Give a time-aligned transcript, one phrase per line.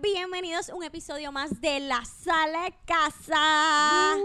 [0.00, 4.16] Bienvenidos a un episodio más de La Sala de Casa.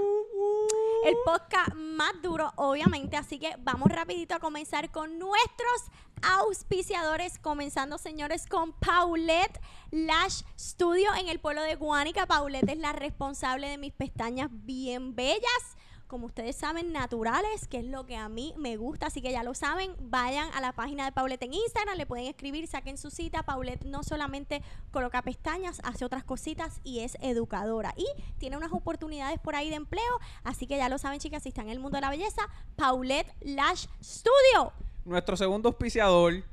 [1.05, 3.15] El podcast más duro, obviamente.
[3.15, 5.84] Así que vamos rapidito a comenzar con nuestros
[6.21, 7.39] auspiciadores.
[7.39, 12.26] Comenzando, señores, con Paulette Lash Studio en el pueblo de Guánica.
[12.26, 15.77] Paulette es la responsable de mis pestañas bien bellas
[16.07, 19.07] como ustedes saben, naturales, que es lo que a mí me gusta.
[19.07, 22.27] Así que ya lo saben, vayan a la página de Paulette en Instagram, le pueden
[22.27, 23.43] escribir, saquen su cita.
[23.43, 27.93] Paulette no solamente coloca pestañas, hace otras cositas y es educadora.
[27.98, 28.05] Y
[28.39, 30.20] tiene unas oportunidades por ahí de empleo.
[30.43, 32.41] Así que ya lo saben, chicas, si están en el mundo de la belleza,
[32.76, 34.71] Paulette Lash Studio.
[35.05, 36.43] Nuestro segundo auspiciador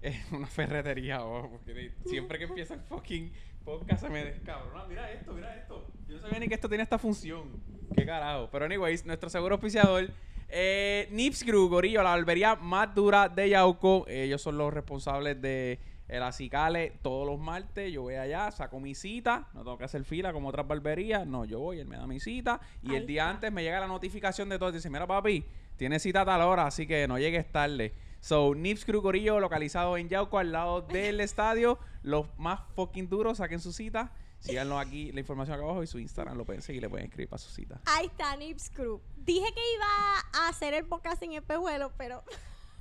[0.00, 3.32] es una ferretería, porque siempre que empieza el fucking
[3.64, 4.84] podcast se me descabrona.
[4.88, 5.86] Mira esto, mira esto.
[6.08, 7.50] Yo no sabía ni que esto tiene esta función.
[7.96, 8.48] Qué carajo.
[8.50, 10.08] Pero anyways, nuestro seguro auspiciador,
[10.48, 14.04] eh, Nips Crew, Gorillo, la barbería más dura de Yauco.
[14.08, 17.90] Ellos son los responsables de el acicale todos los martes.
[17.92, 19.48] Yo voy allá, saco mi cita.
[19.54, 21.26] No tengo que hacer fila como otras barberías.
[21.26, 22.60] No, yo voy, él me da mi cita.
[22.82, 23.30] Y Ahí el día está.
[23.30, 24.70] antes me llega la notificación de todo.
[24.72, 25.44] Dice, mira papi,
[25.76, 27.94] tiene cita a tal hora, así que no llegues tarde.
[28.24, 31.78] So, Nips Crew Corillo, localizado en Yauco, al lado del estadio.
[32.02, 34.12] Los más fucking duros, saquen su cita.
[34.38, 37.28] Síganlo aquí, la información acá abajo y su Instagram lo pueden seguir, le pueden escribir
[37.28, 37.82] para su cita.
[37.84, 39.02] Ahí está, Nips Crew.
[39.18, 42.24] Dije que iba a hacer el podcast sin espejuelos, pero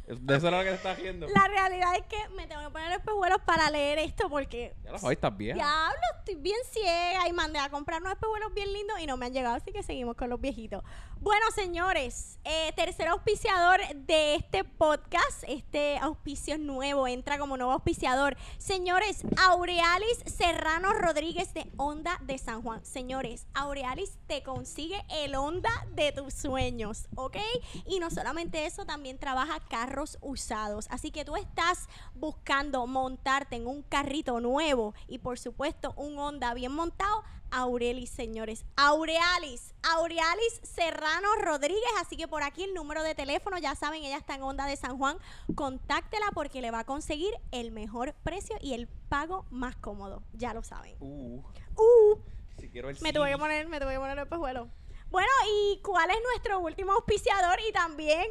[0.06, 1.28] De eso es lo que te está haciendo.
[1.30, 5.00] la realidad es que me tengo que poner espejuelos para leer esto porque Ya lo
[5.00, 5.56] sabes, estás bien.
[5.56, 9.28] Diablo, estoy bien ciega y mandé a comprar unos espejuelos bien lindos y no me
[9.28, 10.84] han llegado, así que seguimos con los viejitos.
[11.22, 18.36] Bueno, señores, eh, tercer auspiciador de este podcast, este auspicio nuevo, entra como nuevo auspiciador.
[18.58, 22.84] Señores, Aurealis Serrano Rodríguez de Onda de San Juan.
[22.84, 27.38] Señores, Aurealis te consigue el Onda de tus sueños, ¿ok?
[27.86, 29.62] Y no solamente eso, también trabaja
[29.94, 30.88] carros usados.
[30.90, 36.56] Así que tú estás buscando montarte en un carrito nuevo y por supuesto un Honda
[36.56, 37.24] bien montado.
[37.52, 38.66] Aurelis, señores.
[38.76, 39.76] Aurealis.
[39.84, 41.92] Aurealis Serrano Rodríguez.
[42.02, 44.76] Así que por aquí el número de teléfono, ya saben, ella está en Honda de
[44.76, 45.20] San Juan.
[45.54, 50.24] Contáctela porque le va a conseguir el mejor precio y el pago más cómodo.
[50.34, 50.96] Ya lo saben.
[51.00, 51.44] Uh,
[51.76, 52.18] Uh,
[52.60, 54.70] si quiero el me tuve que poner, me tuve que poner el espejuelo.
[55.12, 57.60] Bueno, ¿y cuál es nuestro último auspiciador?
[57.68, 58.26] Y también,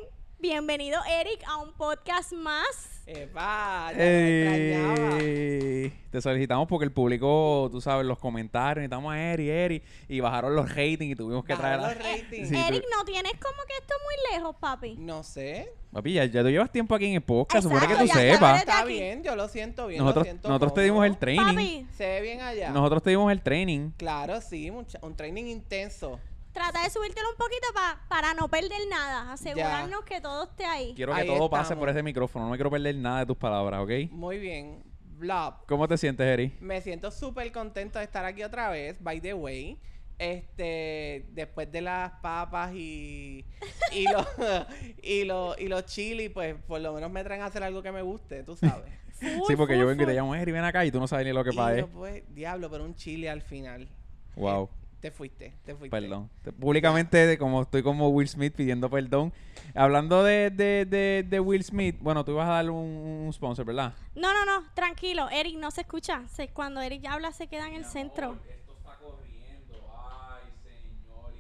[0.46, 3.00] bienvenido Eric a un podcast más.
[3.06, 5.18] Epa, ya me extrañaba.
[5.20, 10.18] Ey, te solicitamos porque el público, tú sabes, los comentarios, necesitamos a Eri, Eri, y
[10.18, 12.48] bajaron los ratings y tuvimos que traer los ratings.
[12.48, 14.96] Sí, Eric, tú- no tienes como que esto muy lejos, papi.
[14.98, 15.72] No sé.
[15.92, 18.24] Papi, ya, ya tú llevas tiempo aquí en el podcast, supone que Exacto, tú ya-
[18.26, 18.50] ya sepas.
[18.50, 18.92] eres- Está aquí.
[18.94, 20.00] bien, yo lo siento bien.
[20.00, 21.44] Nosotros, lo siento nosotros te dimos el training.
[21.54, 22.70] Papi, Se ve bien allá.
[22.70, 23.90] Nosotros te dimos el training.
[23.96, 26.18] Claro, sí, mucha- un training intenso.
[26.52, 29.32] Trata de subírtelo un poquito pa- para no perder nada.
[29.32, 30.92] Asegurarnos que todo esté ahí.
[30.94, 31.80] Quiero que Ahí todo pase estamos.
[31.82, 32.44] por ese micrófono.
[32.46, 34.10] No me quiero perder nada de tus palabras, ¿ok?
[34.10, 34.82] Muy bien.
[35.18, 35.54] Blob.
[35.68, 36.52] ¿Cómo te sientes, Eri?
[36.60, 39.78] Me siento súper contento de estar aquí otra vez, by the way.
[40.18, 43.44] Este, después de las papas y
[43.92, 44.26] y los
[45.02, 47.90] y los y los chili, pues por lo menos me traen a hacer algo que
[47.92, 48.90] me guste, tú sabes.
[49.18, 50.14] Full, Sí, porque full, yo vengo y te full.
[50.16, 51.86] llamo, Eri, ven acá, y tú no sabes ni lo que Y pasa.
[51.86, 53.88] pues, diablo, pero un chili al final.
[54.36, 54.68] Wow.
[55.02, 55.90] Te fuiste, te fuiste.
[56.00, 56.30] Perdón.
[56.42, 59.32] Te- Públicamente, como estoy como Will Smith pidiendo perdón.
[59.74, 63.66] Hablando de, de, de, de Will Smith, bueno, tú ibas a darle un, un sponsor,
[63.66, 63.92] ¿verdad?
[64.14, 65.28] No, no, no, tranquilo.
[65.30, 66.22] Eric no se escucha.
[66.28, 68.38] Se- cuando Eric habla se queda en el centro.
[68.48, 69.92] Esto está corriendo.
[70.08, 71.32] Ay, señor.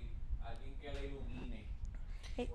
[0.44, 1.66] Alguien que le ilumine.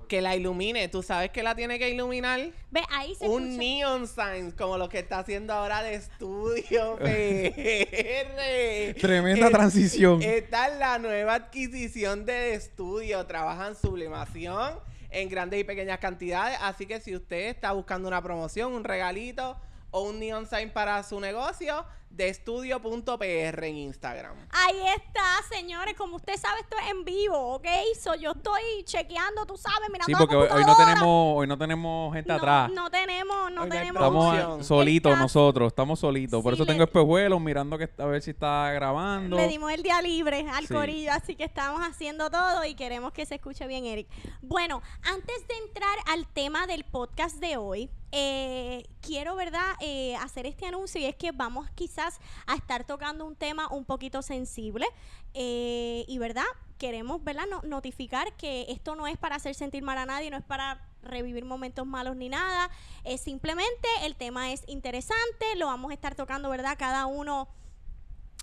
[0.08, 2.40] Que la ilumine, tú sabes que la tiene que iluminar.
[2.72, 3.60] Ve, ahí se un escucha.
[3.60, 9.00] neon sign como lo que está haciendo ahora de estudio PR.
[9.00, 10.22] Tremenda transición.
[10.22, 13.26] Esta es la nueva adquisición de estudio.
[13.26, 16.58] Trabajan sublimación en grandes y pequeñas cantidades.
[16.62, 19.58] Así que si usted está buscando una promoción, un regalito
[19.98, 24.36] o un neon sign para su negocio, de estudio.pr en Instagram.
[24.52, 25.94] Ahí está, señores.
[25.96, 27.68] Como usted sabe, esto es en vivo, ¿ok?
[28.02, 31.48] So, yo estoy chequeando, tú sabes, mirando Sí, la porque hoy, hoy no tenemos, hoy
[31.48, 32.72] no tenemos gente No, atrás.
[32.72, 34.02] No tenemos, no Hoy tenemos.
[34.02, 36.42] Estamos solitos Está- nosotros, estamos solitos.
[36.42, 39.36] Por eso le- tengo espejuelos mirando que a ver si está grabando.
[39.36, 40.74] Le dimos el día libre al Sí.
[40.74, 44.08] corillo, así que estamos haciendo todo y queremos que se escuche bien, Eric.
[44.42, 50.46] Bueno, antes de entrar al tema del podcast de hoy, eh, quiero, ¿verdad?, eh, hacer
[50.46, 54.86] este anuncio y es que vamos quizás a estar tocando un tema un poquito sensible
[55.34, 56.46] eh, y, ¿verdad?,
[56.78, 60.38] queremos, ¿verdad?, no- notificar que esto no es para hacer sentir mal a nadie, no
[60.38, 62.70] es para revivir momentos malos ni nada,
[63.04, 67.48] es simplemente el tema es interesante, lo vamos a estar tocando, ¿verdad?, cada uno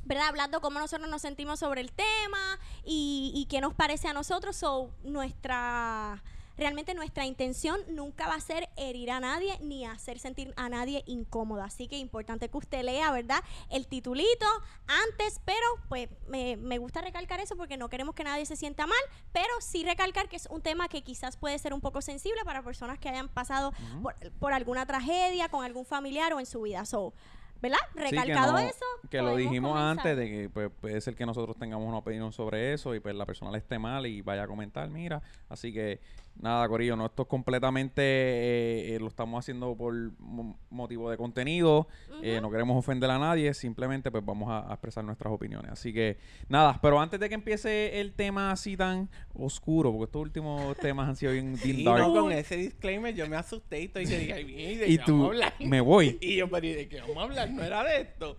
[0.06, 0.28] ¿verdad?
[0.28, 4.54] Hablando cómo nosotros nos sentimos sobre el tema y, qué nos parece a nosotros.
[4.54, 6.22] So, nuestra
[6.56, 11.02] realmente nuestra intención nunca va a ser herir a nadie ni hacer sentir a nadie
[11.06, 11.62] incómodo.
[11.62, 13.42] Así que importante que usted lea, ¿verdad?
[13.70, 14.46] El titulito
[14.86, 18.86] antes, pero pues me, me gusta recalcar eso porque no queremos que nadie se sienta
[18.86, 18.98] mal,
[19.32, 22.62] pero sí recalcar que es un tema que quizás puede ser un poco sensible para
[22.62, 23.72] personas que hayan pasado
[24.02, 26.84] por, por alguna tragedia con algún familiar o en su vida.
[26.84, 27.12] So,
[27.60, 27.78] ¿verdad?
[27.94, 28.84] Sí, que Recalcado no- eso.
[29.10, 29.98] Que lo dijimos comenzar.
[29.98, 33.14] antes de que pues, puede ser que nosotros tengamos una opinión sobre eso y pues
[33.14, 35.22] la persona le esté mal y vaya a comentar, mira.
[35.48, 36.00] Así que
[36.40, 41.16] nada, Corillo, no, esto es completamente, eh, eh, lo estamos haciendo por mo- motivo de
[41.16, 41.88] contenido,
[42.22, 45.70] eh, no queremos ofender a nadie, simplemente pues vamos a, a expresar nuestras opiniones.
[45.72, 50.22] Así que nada, pero antes de que empiece el tema así tan oscuro, porque estos
[50.22, 53.80] últimos temas han sido bien, bien Y dark, no, con ese disclaimer yo me asusté
[53.80, 55.80] y estoy que dije, "Ay, bien, ¿y de y qué tú, vamos a hablar?" me
[55.80, 56.18] voy.
[56.20, 57.50] Y yo, pero ¿y de qué vamos a hablar?
[57.50, 58.38] No era de esto.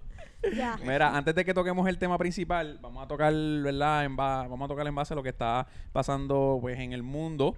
[0.83, 4.05] Mira, antes de que toquemos el tema principal, vamos a tocar, ¿verdad?
[4.05, 7.55] En vamos a tocar en base a lo que está pasando pues en el mundo.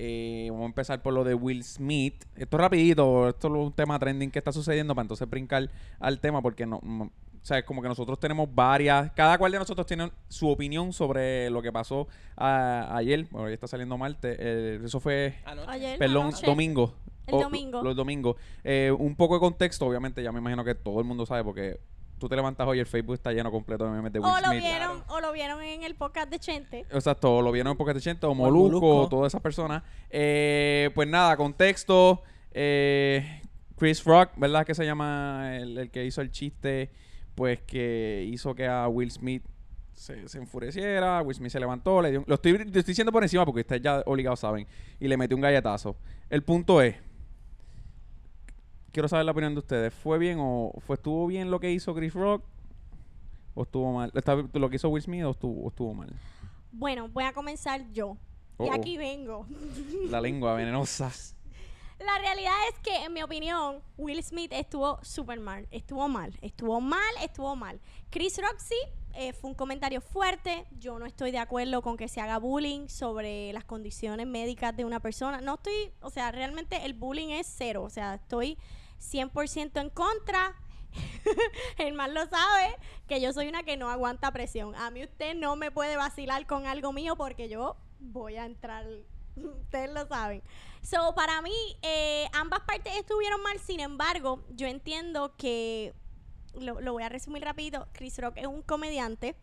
[0.00, 2.24] Eh, vamos a empezar por lo de Will Smith.
[2.36, 5.68] Esto es rapidito, esto es un tema trending que está sucediendo para entonces brincar
[5.98, 7.04] al tema porque no, no-
[7.40, 10.92] o sea, es como que nosotros tenemos varias, cada cual de nosotros tiene su opinión
[10.92, 12.06] sobre lo que pasó
[12.36, 13.26] a- ayer.
[13.30, 14.36] Bueno, hoy está saliendo martes.
[14.38, 15.68] eh, eso fue Anoche.
[15.70, 16.46] Ayer, Perdón, anoche.
[16.46, 16.94] domingo.
[17.26, 17.82] El O- domingo.
[17.82, 18.36] Los domingos.
[18.64, 21.80] Eh, un poco de contexto, obviamente, ya me imagino que todo el mundo sabe porque
[22.18, 24.40] tú te levantas hoy y el Facebook está lleno completo de memes de Will O
[24.40, 26.80] lo vieron, o lo vieron en el podcast de Chente.
[26.90, 29.08] Exacto, lo vieron en Pocket 80 o el Molusco, Molusco.
[29.08, 29.82] todas esas personas.
[30.10, 32.22] Eh, pues nada, contexto.
[32.52, 33.42] eh,
[33.76, 34.66] Chris Rock, ¿verdad?
[34.66, 36.90] Que se llama el, el que hizo el chiste,
[37.36, 39.44] pues que hizo que a Will Smith
[39.92, 41.22] se, se enfureciera.
[41.22, 43.60] Will Smith se levantó, le dio un- Lo estoy, lo estoy diciendo por encima porque
[43.60, 44.66] ustedes ya obligados saben.
[44.98, 45.96] Y le metió un galletazo.
[46.28, 46.96] El punto es.
[48.98, 49.94] Quiero saber la opinión de ustedes.
[49.94, 52.42] ¿Fue bien o fue estuvo bien lo que hizo Chris Rock?
[53.54, 54.10] ¿O estuvo mal?
[54.12, 56.12] ¿Está- ¿Lo que hizo Will Smith o estuvo, o estuvo mal?
[56.72, 58.16] Bueno, voy a comenzar yo.
[58.56, 59.46] Oh, y aquí vengo.
[60.10, 61.12] La lengua venenosa.
[62.00, 65.68] La realidad es que, en mi opinión, Will Smith estuvo súper mal.
[65.70, 66.36] Estuvo mal.
[66.42, 67.78] Estuvo mal, estuvo mal.
[68.10, 68.74] Chris Rock sí,
[69.14, 70.66] eh, fue un comentario fuerte.
[70.80, 74.84] Yo no estoy de acuerdo con que se haga bullying sobre las condiciones médicas de
[74.84, 75.40] una persona.
[75.40, 77.84] No estoy, o sea, realmente el bullying es cero.
[77.84, 78.58] O sea, estoy
[79.00, 80.54] 100% en contra.
[81.78, 84.74] El mal lo sabe que yo soy una que no aguanta presión.
[84.74, 88.86] A mí usted no me puede vacilar con algo mío porque yo voy a entrar.
[89.36, 90.42] Ustedes lo saben.
[90.82, 93.58] So, para mí, eh, ambas partes estuvieron mal.
[93.58, 95.94] Sin embargo, yo entiendo que,
[96.54, 99.36] lo, lo voy a resumir rápido, Chris Rock es un comediante.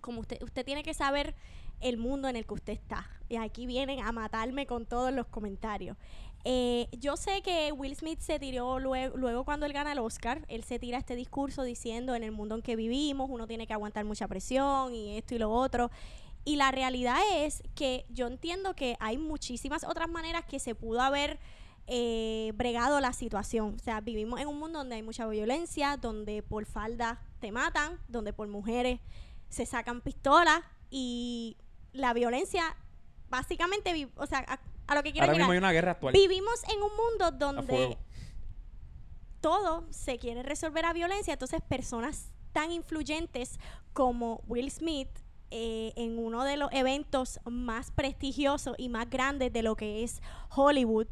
[0.00, 1.34] Como usted, usted tiene que saber
[1.80, 3.08] el mundo en el que usted está.
[3.28, 5.96] Y aquí vienen a matarme con todos los comentarios.
[6.46, 10.44] Eh, yo sé que Will Smith se tiró luego, luego cuando él gana el Oscar,
[10.48, 13.72] él se tira este discurso diciendo en el mundo en que vivimos uno tiene que
[13.72, 15.90] aguantar mucha presión y esto y lo otro.
[16.44, 21.00] Y la realidad es que yo entiendo que hay muchísimas otras maneras que se pudo
[21.00, 21.38] haber
[21.86, 23.76] eh, bregado la situación.
[23.76, 27.98] O sea, vivimos en un mundo donde hay mucha violencia, donde por falda te matan,
[28.08, 29.00] donde por mujeres
[29.48, 30.60] se sacan pistolas
[30.90, 31.56] y
[31.94, 32.76] la violencia
[33.30, 36.12] básicamente, o sea, a, lo que quiero Ahora mismo hay una guerra actual.
[36.12, 37.98] Vivimos en un mundo donde
[39.40, 43.58] todo se quiere resolver a violencia, entonces personas tan influyentes
[43.92, 45.08] como Will Smith
[45.50, 50.22] eh, en uno de los eventos más prestigiosos y más grandes de lo que es
[50.48, 51.06] Hollywood,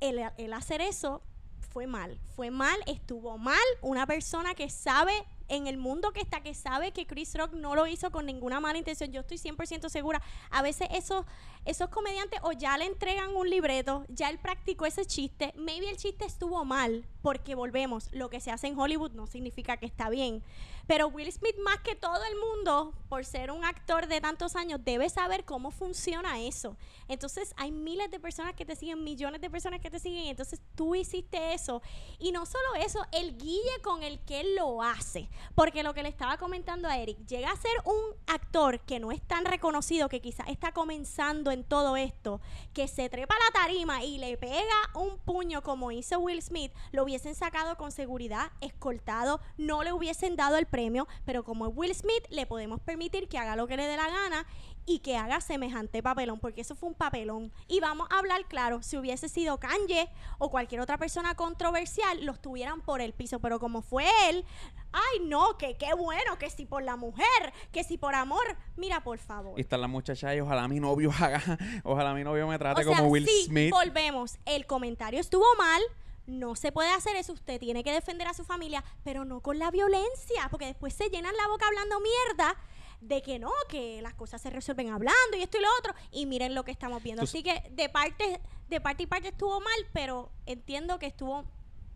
[0.00, 1.22] el, el hacer eso
[1.70, 5.12] fue mal, fue mal, estuvo mal, una persona que sabe
[5.48, 8.60] en el mundo que está, que sabe que Chris Rock no lo hizo con ninguna
[8.60, 11.24] mala intención, yo estoy 100% segura, a veces esos,
[11.64, 15.96] esos comediantes o ya le entregan un libreto, ya él practicó ese chiste, maybe el
[15.96, 20.08] chiste estuvo mal, porque volvemos, lo que se hace en Hollywood no significa que está
[20.10, 20.42] bien,
[20.86, 24.80] pero Will Smith más que todo el mundo, por ser un actor de tantos años,
[24.82, 26.76] debe saber cómo funciona eso.
[27.08, 30.60] Entonces hay miles de personas que te siguen, millones de personas que te siguen, entonces
[30.74, 31.82] tú hiciste eso.
[32.18, 35.28] Y no solo eso, el guille con el que él lo hace.
[35.54, 39.12] Porque lo que le estaba comentando a Eric, llega a ser un actor que no
[39.12, 42.40] es tan reconocido, que quizás está comenzando en todo esto,
[42.72, 44.64] que se trepa a la tarima y le pega
[44.94, 50.36] un puño como hizo Will Smith, lo hubiesen sacado con seguridad, escoltado, no le hubiesen
[50.36, 53.76] dado el premio, pero como es Will Smith, le podemos permitir que haga lo que
[53.76, 54.44] le dé la gana
[54.86, 57.52] y que haga semejante papelón, porque eso fue un papelón.
[57.68, 62.42] Y vamos a hablar claro, si hubiese sido Kanye o cualquier otra persona controversial, los
[62.42, 64.44] tuvieran por el piso, pero como fue él,
[64.90, 69.04] ay no, que qué bueno, que si por la mujer, que si por amor, mira
[69.04, 69.56] por favor.
[69.56, 71.40] Y están las muchachas y ojalá mi novio haga,
[71.84, 73.70] ojalá mi novio me trate O sea, como Will sí, Smith.
[73.70, 74.38] volvemos.
[74.44, 75.82] El comentario estuvo mal.
[76.26, 77.32] No se puede hacer eso.
[77.32, 81.10] Usted tiene que defender a su familia, pero no con la violencia, porque después se
[81.10, 82.56] llenan la boca hablando mierda
[83.00, 85.94] de que no, que las cosas se resuelven hablando y esto y lo otro.
[86.10, 87.22] Y miren lo que estamos viendo.
[87.22, 91.44] Así que de parte, de parte y parte estuvo mal, pero entiendo que estuvo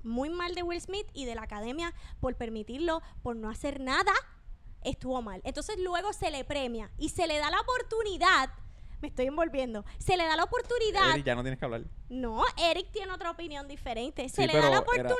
[0.02, 4.12] muy mal de Will Smith y de la academia por permitirlo, por no hacer nada,
[4.82, 5.40] estuvo mal.
[5.44, 8.50] Entonces luego se le premia y se le da la oportunidad.
[9.00, 9.84] Me estoy envolviendo.
[9.98, 11.10] Se le da la oportunidad.
[11.12, 11.82] Eric, ya no tienes que hablar.
[12.08, 14.28] No, Eric tiene otra opinión diferente.
[14.28, 15.14] Se Sí, le da la oportunidad.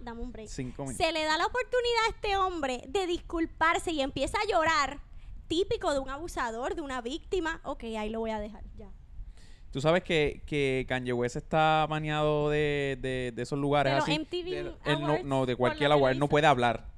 [0.00, 0.48] Dame un break.
[0.48, 1.04] Cinco minutos.
[1.06, 5.00] Se le da la oportunidad a este hombre de disculparse y empieza a llorar.
[5.48, 7.60] Típico de un abusador, de una víctima.
[7.64, 8.62] Ok, ahí lo voy a dejar.
[8.76, 8.90] Ya.
[9.70, 14.08] Tú sabes que, que Kanye West está baneado de, de, de esos lugares De los
[14.08, 14.18] así.
[14.18, 16.93] MTV de- Él no, no, de cualquier le él no puede hablar.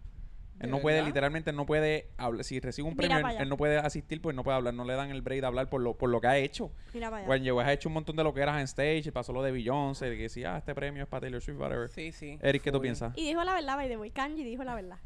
[0.58, 2.42] Él ¿De no puede, literalmente, no puede hablar.
[2.44, 4.72] Si recibe un Mira premio, él, no puede asistir, pues no puede hablar.
[4.72, 6.72] No le dan el break de hablar por lo, por lo que ha hecho.
[6.94, 7.28] Mira para allá.
[7.28, 9.52] Kanye West ha hecho un montón de lo que eras en stage, pasó lo de
[9.52, 11.90] Beyoncé, de que decía, ah, este premio es para Taylor Swift, whatever.
[11.90, 12.38] Sí, sí.
[12.40, 13.12] Eric, ¿qué tú piensas?
[13.16, 14.10] Y dijo la verdad, by the way.
[14.10, 14.98] Kanji dijo la verdad.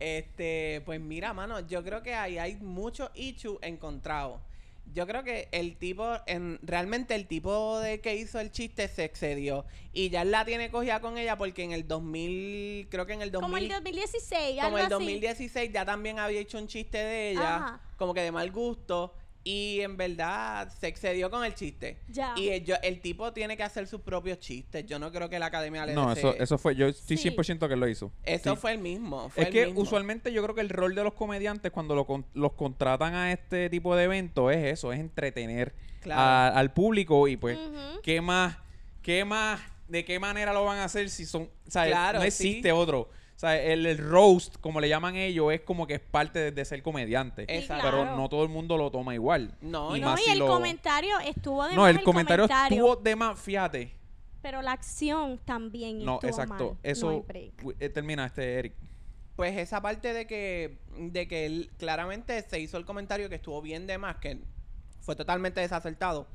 [0.00, 4.40] Este, pues mira, mano, yo creo que ahí hay muchos issues encontrados.
[4.94, 9.04] Yo creo que el tipo, en, realmente el tipo de que hizo el chiste se
[9.04, 9.66] excedió.
[9.92, 13.30] Y ya la tiene cogida con ella porque en el 2000, creo que en el
[13.30, 14.92] 2000, Como el 2016, como algo el así.
[14.92, 17.80] 2016 ya también había hecho un chiste de ella, Ajá.
[17.96, 19.14] como que de mal gusto.
[19.50, 21.96] Y en verdad se excedió con el chiste.
[22.08, 22.34] Ya.
[22.36, 24.84] Y el, yo- el tipo tiene que hacer sus propios chistes.
[24.84, 27.30] Yo no creo que la academia le No, eso, eso fue, yo estoy Sí.
[27.30, 28.12] 100% que lo hizo.
[28.24, 28.60] Eso Sí.
[28.60, 29.30] fue el mismo.
[29.30, 29.80] fue Es el que mismo.
[29.80, 33.32] usualmente yo creo que el rol de los comediantes cuando lo con- los contratan a
[33.32, 36.20] este tipo de eventos es eso, es entretener Claro.
[36.20, 37.58] a- al público y pues.
[38.02, 38.58] ¿qué más?
[39.00, 39.60] ¿Qué más?
[39.88, 42.26] ¿De qué manera lo van a hacer si son, o sea, Claro, no sí.
[42.28, 43.08] existe otro?
[43.38, 46.50] O sea, el, el roast, como le llaman ellos, es como que es parte de,
[46.50, 47.42] de ser comediante.
[47.42, 47.84] Exacto.
[47.84, 48.16] Pero claro.
[48.16, 49.54] no todo el mundo lo toma igual.
[49.60, 52.02] No, y no, No, más y si el lo- comentario estuvo de No, más el
[52.02, 53.94] comentario, estuvo de más, fíjate.
[54.42, 56.64] Pero la acción también No, estuvo exacto.
[56.70, 56.78] mal.
[56.82, 57.24] Eso No
[57.78, 58.74] eh, termina este Eric.
[59.36, 63.62] Pues esa parte de que, de que él claramente se hizo el comentario que estuvo
[63.62, 64.40] bien de más, que
[65.00, 66.26] fue totalmente desacertado.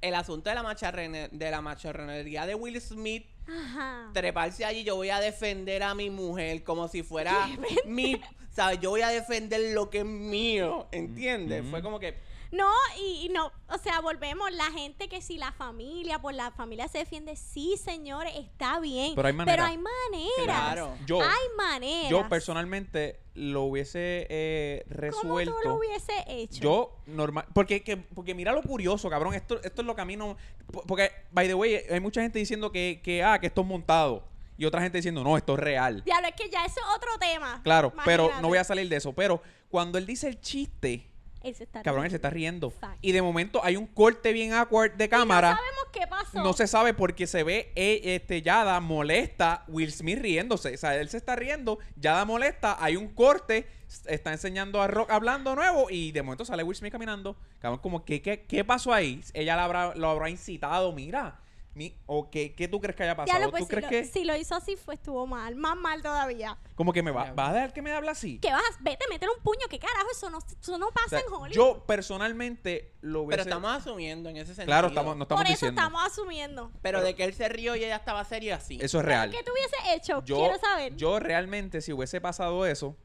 [0.00, 4.10] El asunto de la macharrene- de la machorronería de Will Smith, Ajá.
[4.12, 7.48] treparse allí, yo voy a defender a mi mujer como si fuera
[7.86, 8.20] mi,
[8.52, 8.78] ¿sabes?
[8.80, 11.64] Yo voy a defender lo que es mío, ¿entiendes?
[11.70, 12.14] Fue como que,
[12.52, 16.50] No, y, y no, o sea, volvemos, la gente que si la familia, por la
[16.52, 19.14] familia se defiende, sí, señores, está bien.
[19.14, 19.68] Pero hay maneras.
[19.68, 20.34] hay maneras.
[20.44, 20.94] Claro.
[21.06, 22.10] Yo, Hay maneras.
[22.10, 25.00] yo personalmente lo hubiese eh, ¿Cómo
[25.38, 25.56] resuelto.
[25.62, 26.60] tú lo hubiese hecho?
[26.62, 27.46] Yo, normal.
[27.52, 29.34] Porque, que, porque mira lo curioso, cabrón.
[29.34, 30.36] Esto, esto es lo que a mí no.
[30.72, 33.66] po- Porque, by the way, hay mucha gente diciendo que, que, ah, que esto es
[33.66, 34.24] montado.
[34.58, 36.02] Y otra gente diciendo, no, esto es real.
[36.04, 37.60] Diablo, es que ya eso es otro tema.
[37.62, 39.12] Claro, pero no voy a salir de eso.
[39.12, 41.06] Pero cuando él dice el chiste,
[41.46, 42.10] Él se está cabrón, él riendo.
[42.10, 42.72] se está riendo.
[43.00, 45.50] Y de momento hay un corte bien awkward de Y cámara.
[45.50, 46.42] No sabemos qué pasó.
[46.42, 50.74] No se sabe porque se ve eh, este Yada molesta Will Smith riéndose.
[50.74, 53.68] O sea, él se está riendo, Yada molesta, hay un corte,
[54.06, 57.36] está enseñando a Rock hablando nuevo y de momento sale Will Smith caminando.
[57.60, 59.20] Cabrón, como ¿qué, qué, qué pasó ahí?
[59.32, 61.38] Ella habrá, lo habrá incitado, mira.
[61.76, 63.38] Mi, ¿O qué, qué tú crees que haya pasado?
[63.38, 65.56] Diablo, pues ¿Tú si crees lo, que si lo hizo así, fue estuvo mal.
[65.56, 66.56] Más mal todavía.
[66.74, 68.38] como que me va, va a dejar que me hable así?
[68.38, 69.60] Que vas, vete, métele un puño.
[69.68, 70.06] ¿Qué carajo?
[70.10, 71.50] Eso no, eso no O pasa sea, en Hollywood.
[71.54, 73.42] yo personalmente lo pero hubiese...
[73.42, 74.64] estamos asumiendo en ese sentido.
[74.64, 75.82] Claro, estamos, no estamos Por eso diciendo.
[75.82, 76.72] estamos asumiendo.
[76.80, 78.78] Pero de que él se rió y ella estaba seria, sí.
[78.80, 79.30] Eso es real.
[79.30, 80.24] ¿Qué tú hubiese hecho?
[80.24, 80.96] yo, Quiero saber.
[80.96, 82.96] yo realmente, si hubiese pasado eso,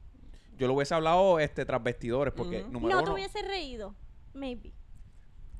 [0.56, 3.96] yo lo hubiese hablado este, tras vestidores, porque número no te uno, hubiese reído.
[4.34, 4.72] Maybe.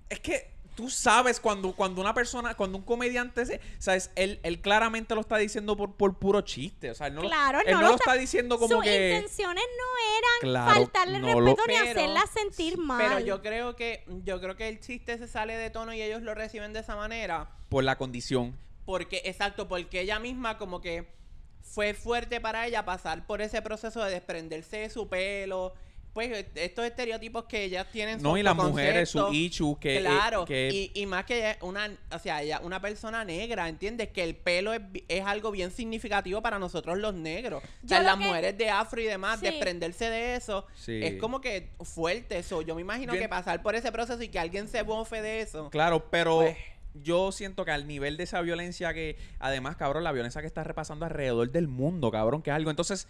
[0.08, 4.62] es que tú sabes cuando, cuando una persona, cuando un comediante, se, sabes, él, él
[4.62, 7.72] claramente lo está diciendo por, por puro chiste, o sea, él no, lo- Claro, él
[7.72, 9.12] no no, lo lo está- está diciendo como Sus que...
[9.12, 12.98] intenciones no eran Claro, faltarle no respeto lo- ni Pero- hacerla sentir mal.
[13.00, 16.24] Pero yo creo que yo creo que el chiste se sale de tono y ellos
[16.24, 18.58] lo reciben de esa manera Por la condición.
[18.86, 21.08] porque exacto, porque ella misma como que
[21.62, 25.74] fue fuerte para ella pasar por ese proceso de desprenderse de su pelo,
[26.14, 29.98] pues estos estereotipos que ellas tienen No, y las mujeres, su issue, que...
[29.98, 33.70] eh, claro, que y, y más que ella una, o sea, ella una persona negra,
[33.70, 34.10] ¿entiendes?
[34.10, 34.82] Que el pelo es,
[35.26, 37.64] algo bien significativo para nosotros los negros.
[37.84, 39.46] O sea, lo las que- mujeres de afro y demás, Sí.
[39.46, 41.00] desprenderse de eso, Sí.
[41.02, 42.62] es como que fuerte eso.
[42.62, 45.40] Yo me imagino Yo que pasar por ese proceso y que alguien se bofe de
[45.42, 45.70] eso.
[45.70, 46.58] Claro, pero Pues-
[46.94, 50.66] yo siento que al nivel de esa violencia que, además, cabrón, la violencia que está
[50.66, 52.70] repasando alrededor del mundo, cabrón, que es algo.
[52.70, 53.08] Entonces,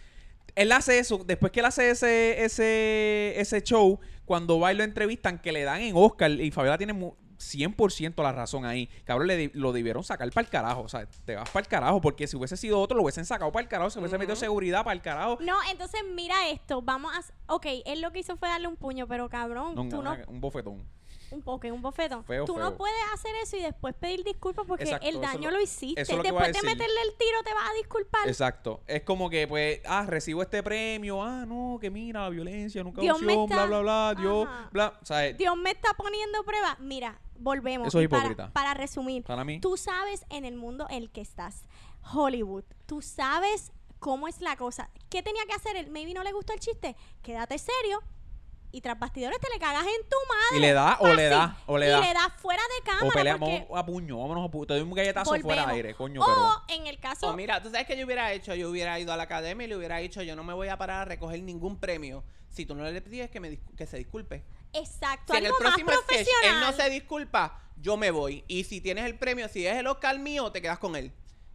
[0.55, 4.83] él hace eso, después que él hace ese, ese, ese show, cuando va y lo
[4.83, 8.87] entrevistan, que le dan en Oscar, y Fabiola tiene mu- 100% la razón ahí.
[9.03, 10.81] Cabrón, le lo debieron sacar para el carajo.
[10.81, 13.51] O sea, te vas para el carajo, porque si hubiese sido otro, lo hubiesen sacado
[13.51, 15.37] para el carajo, se hubiese metido seguridad para el carajo.
[15.41, 16.81] No, entonces mira esto.
[16.83, 17.53] Vamos a.
[17.53, 20.11] Ok, él lo que hizo fue darle un puño, pero cabrón, No, tú no.
[20.11, 20.85] una- un bofetón.
[21.31, 22.23] Un poco, un bofetón.
[22.25, 25.57] Feo, Tú no puedes hacer eso y después pedir disculpas porque Exacto, el daño lo-
[25.57, 26.01] lo hiciste.
[26.03, 28.27] después de meterle el tiro te vas a disculpar.
[28.27, 28.81] Exacto.
[28.87, 33.01] Es como que, pues, ah, recibo este premio, ah, no, que mira, la violencia, nunca
[33.01, 34.69] Dios opción, bla, está- bla, bla, Dios, Ajá.
[34.71, 34.99] bla.
[35.01, 36.79] O sea, Dios me está poniendo pruebas.
[36.79, 37.87] Mira, volvemos.
[37.87, 38.51] Eso es Y para- hipócrita.
[38.53, 41.63] Para, resumir, para mí, tú sabes en el mundo en el que estás.
[42.13, 42.63] Hollywood.
[42.87, 44.89] Tú sabes cómo es la cosa.
[45.09, 45.75] ¿Qué tenía que hacer?
[45.77, 46.95] El maybe no le gustó el chiste.
[47.21, 48.01] Quédate serio.
[48.73, 50.57] Y tras bastidores te le cagas en tu madre.
[50.57, 51.99] Y le da, o le da, o le y da.
[51.99, 53.07] le das fuera de cámara.
[53.07, 54.65] o peleamos porque a puño, vámonos a puño.
[54.65, 56.79] Te doy un galletazo fuera de aire, coño, o pero...
[56.79, 57.27] en el caso...
[57.27, 59.67] O mira, tú sabes que yo hubiera hecho, yo hubiera ido a la academia y
[59.67, 62.23] le hubiera dicho, yo no me voy a parar a recoger ningún premio.
[62.49, 64.43] Si tú no le pides que, me dis- que se disculpe.
[64.73, 65.33] exacto.
[65.33, 66.59] Si en el algo más próximo sketch él profesional.
[66.61, 68.43] no se disculpa, yo me voy.
[68.47, 71.11] Y si tienes el premio, si es el Oscar mío, te quedas con él.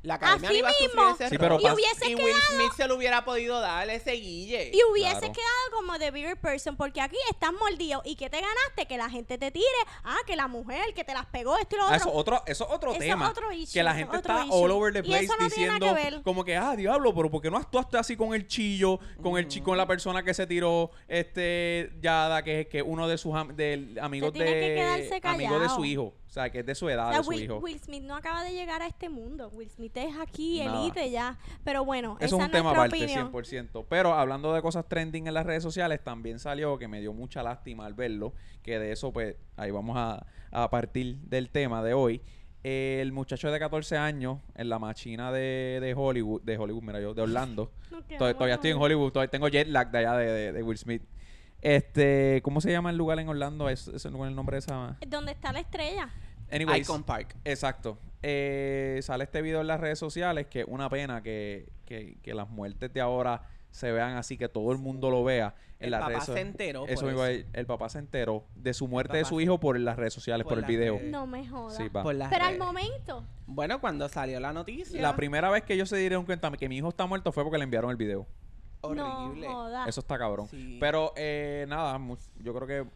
[0.07, 1.09] La academia Así no iba a mismo.
[1.11, 1.59] ese Sí, error.
[1.59, 2.41] pero Y hubiese Y Will quedado...
[2.55, 4.71] Smith se lo hubiera podido dar ese guille.
[4.73, 5.33] Y hubiese Claro.
[5.33, 8.03] quedado como the bigger person, porque aquí estás mordido.
[8.05, 8.87] ¿Y qué te ganaste?
[8.87, 9.65] Que la gente te tire.
[10.05, 11.97] Ah, que la mujer que te las pegó, esto y lo Ah, otro.
[11.97, 13.31] eso, otro, eso es otro Eso es tema.
[13.31, 14.57] otro issue, que la eso gente es otro está issue.
[14.65, 16.23] all over the Y place eso no tiene nada diciendo que ver.
[16.23, 19.01] como que, ah, diablo, pero ¿por qué no actuaste así con el chillo?
[19.23, 23.09] Con el chi- con la persona que se tiró, este, Yada, que es que uno
[23.09, 26.15] de sus am- del, amigos tiene que quedarse de amigos de su hijo.
[26.29, 27.57] O sea, que es de su edad, O sea, de su Will, hijo.
[27.59, 29.49] Will Smith no acaba de llegar a este mundo.
[29.55, 30.83] Will Smith es aquí, Nada.
[30.83, 31.39] elite ya.
[31.65, 33.33] Pero bueno, Eso esa es un tema aparte, opinión.
[33.33, 33.87] 100%.
[33.89, 37.43] Pero hablando de cosas trending en las redes sociales, también salió que me dio mucha
[37.43, 41.95] lástima al verlo, que de eso, pues, ahí vamos a, a partir del tema de
[41.95, 42.23] hoy.
[42.63, 47.15] El muchacho de 14 años en la machina de, de Hollywood, de Hollywood, mira yo,
[47.15, 47.71] de Orlando.
[47.93, 50.53] Nos Tod- quedamos todavía estoy en Hollywood, todavía tengo jet lag de allá de, de-
[50.53, 51.03] de Will Smith.
[51.63, 53.69] Este, ¿cómo se llama el lugar en Orlando?
[53.69, 54.97] ¿Es, es el nombre de esa?
[55.07, 56.11] ¿Dónde está la estrella?
[56.51, 57.37] Anyways, Icon Park.
[57.45, 57.99] Exacto.
[58.23, 62.49] Eh, sale este video en las redes sociales que una pena que, que, que las
[62.49, 66.01] muertes de ahora se vean así, que todo el mundo lo vea en El las
[66.01, 67.37] papá redes se enteró Eso por iba a eso.
[67.39, 70.45] decir, el papá se enteró de su muerte de su hijo por las redes sociales,
[70.45, 70.97] por, por el video.
[70.97, 71.11] redes.
[71.11, 71.77] No me jodas.
[71.77, 73.27] Sí, Pero al momento.
[73.47, 75.01] Bueno, cuando salió la noticia.
[75.03, 77.59] La primera vez que ellos se dieron cuenta que mi hijo está muerto fue porque
[77.59, 78.27] le enviaron el video.
[78.81, 79.47] Horrible.
[79.47, 79.87] No.
[79.87, 80.49] Eso está cabrón.
[80.49, 80.79] Sí.
[80.81, 82.01] Pero eh, nada,
[82.39, 82.91] yo creo que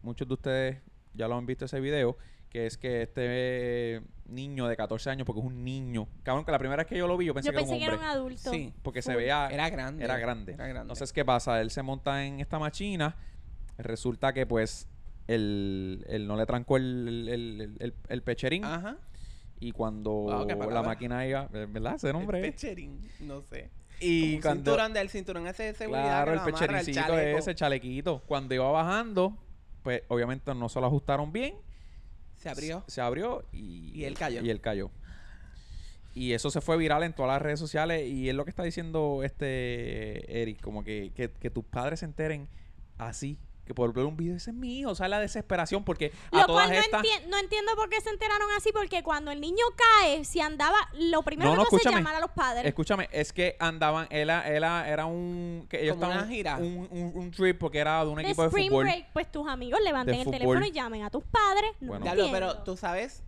[0.00, 2.16] muchos de ustedes ya lo han visto ese video,
[2.54, 6.52] que es que este eh, niño de 14 años, porque es un niño, cabrón, que
[6.52, 7.88] la primera vez que yo lo vi yo pensé Yo que pensé era que un
[7.88, 8.36] era un hombre.
[8.36, 8.50] adulto.
[8.52, 8.72] Sí.
[8.80, 9.48] Porque se veía...
[9.50, 10.04] Era grande.
[10.04, 10.52] Era grande.
[10.52, 10.82] Era grande.
[10.82, 11.60] Entonces, ¿qué pasa?
[11.60, 13.16] Él se monta en esta máquina.
[13.76, 14.86] Resulta que, pues,
[15.26, 18.64] él, él no le trancó el, el, el- el- el pecherín.
[18.64, 18.98] Ajá.
[19.58, 21.48] Y cuando Wow, la máquina iba...
[21.48, 21.96] ¿Verdad?
[21.96, 22.38] Ese nombre.
[22.38, 23.68] El pecherín, no sé.
[23.98, 24.70] Y Como un cuando...
[24.70, 27.38] cinturón del cinturón ese de seguridad Claro, que el amarra chaleco.
[27.38, 28.22] ese, chalequito.
[28.26, 29.36] Cuando iba bajando,
[29.82, 31.56] pues, obviamente no se lo ajustaron bien.
[32.44, 32.84] Se abrió.
[32.86, 33.90] Se abrió y...
[33.94, 34.42] Y él cayó.
[34.42, 34.90] Y él cayó.
[36.14, 38.06] Y eso se fue viral en todas las redes sociales.
[38.06, 42.04] Y es lo que está diciendo este Eric, como que, que, que tus padres se
[42.04, 42.46] enteren
[42.98, 43.38] así.
[43.64, 44.90] Que por ver un video, ese es mi hijo.
[44.90, 47.02] O sea, la desesperación porque a Lo todas cual no, estas...
[47.02, 49.64] enti- no entiendo por qué se enteraron así, porque cuando el niño
[50.02, 52.00] cae, si andaba, lo primero No, que no, tú haces es escúchame.
[52.02, 52.66] llamar a los padres.
[52.66, 55.66] Escúchame, es que andaban, era, era, era un...
[55.70, 56.56] Que ellos Como una estaban- gira.
[56.58, 58.84] Un, un, un trip porque era de un de equipo de fútbol.
[58.84, 61.70] Break, pues tus amigos levanten el teléfono y llamen a tus padres.
[61.80, 62.04] No Bueno.
[62.06, 62.32] Entiendo.
[62.32, 63.22] pero tú sabes,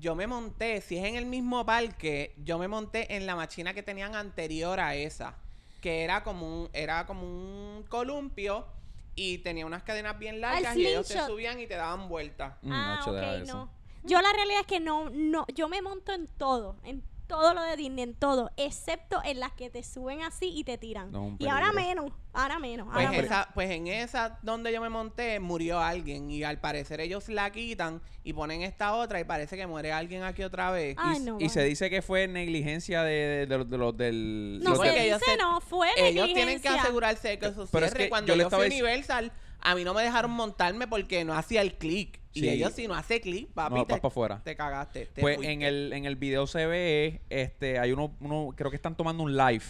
[0.00, 3.72] yo me monté, si es en el mismo parque, yo me monté en la máquina
[3.72, 5.36] que tenían anterior a esa,
[5.80, 8.66] que era como un, era como un columpio
[9.14, 11.30] y tenía unas cadenas bien largas y ellos te slingshot.
[11.30, 12.54] subían y te daban vueltas.
[12.62, 13.56] Mm, ah, Nacho, deja ok, eso.
[13.56, 13.70] no.
[14.04, 17.02] Yo la realidad es que no, no, yo me monto en todo, en
[17.34, 20.78] todo lo de Disney, en todo, excepto en las que te suben así y te
[20.78, 21.10] tiran.
[21.10, 22.86] No, y ahora menos, ahora menos.
[22.86, 23.24] Pues, ahora menos.
[23.26, 27.50] esa, pues en esa donde yo me monté murió alguien y al parecer ellos la
[27.50, 30.96] quitan y ponen esta otra y parece que muere alguien aquí otra vez.
[30.98, 33.96] Ay, y, no, y se dice que fue negligencia de, de, de los- de los
[33.96, 34.60] del...
[34.62, 36.82] No los se ellos dice, se- no, fue Ellos tienen que negligencia.
[36.82, 38.04] asegurarse de que eso Pero es cierre.
[38.04, 39.32] que Cuando yo yo, le estaba Universal,
[39.64, 42.20] a mí no me dejaron montarme porque no hacía el clic.
[42.32, 42.44] Sí.
[42.44, 44.40] Y ellos si no hace clic, papi, No, te, vas pa' afuera.
[44.44, 45.06] te cagaste.
[45.06, 45.52] te Pues fuiste.
[45.52, 49.22] en el, en el video se ve, este, hay uno, uno, creo que están tomando
[49.22, 49.62] un live,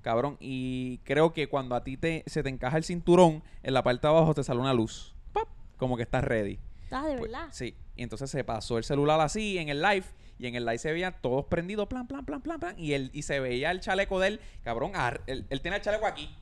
[0.00, 3.82] cabrón, y creo que cuando a ti te, se te encaja el cinturón, en la
[3.82, 5.46] parte de abajo te sale una luz, ¡pap!
[5.76, 6.58] como que estás ready.
[6.90, 7.48] Ah, de Pues, verdad.
[7.52, 10.04] sí, y entonces se pasó el celular así en el live,
[10.38, 13.10] y en el live se veían todos prendidos, plan, plan, plan, plan, plan, y, él,
[13.12, 16.34] y se veía el chaleco de él, cabrón, ar- él, él tiene el chaleco aquí,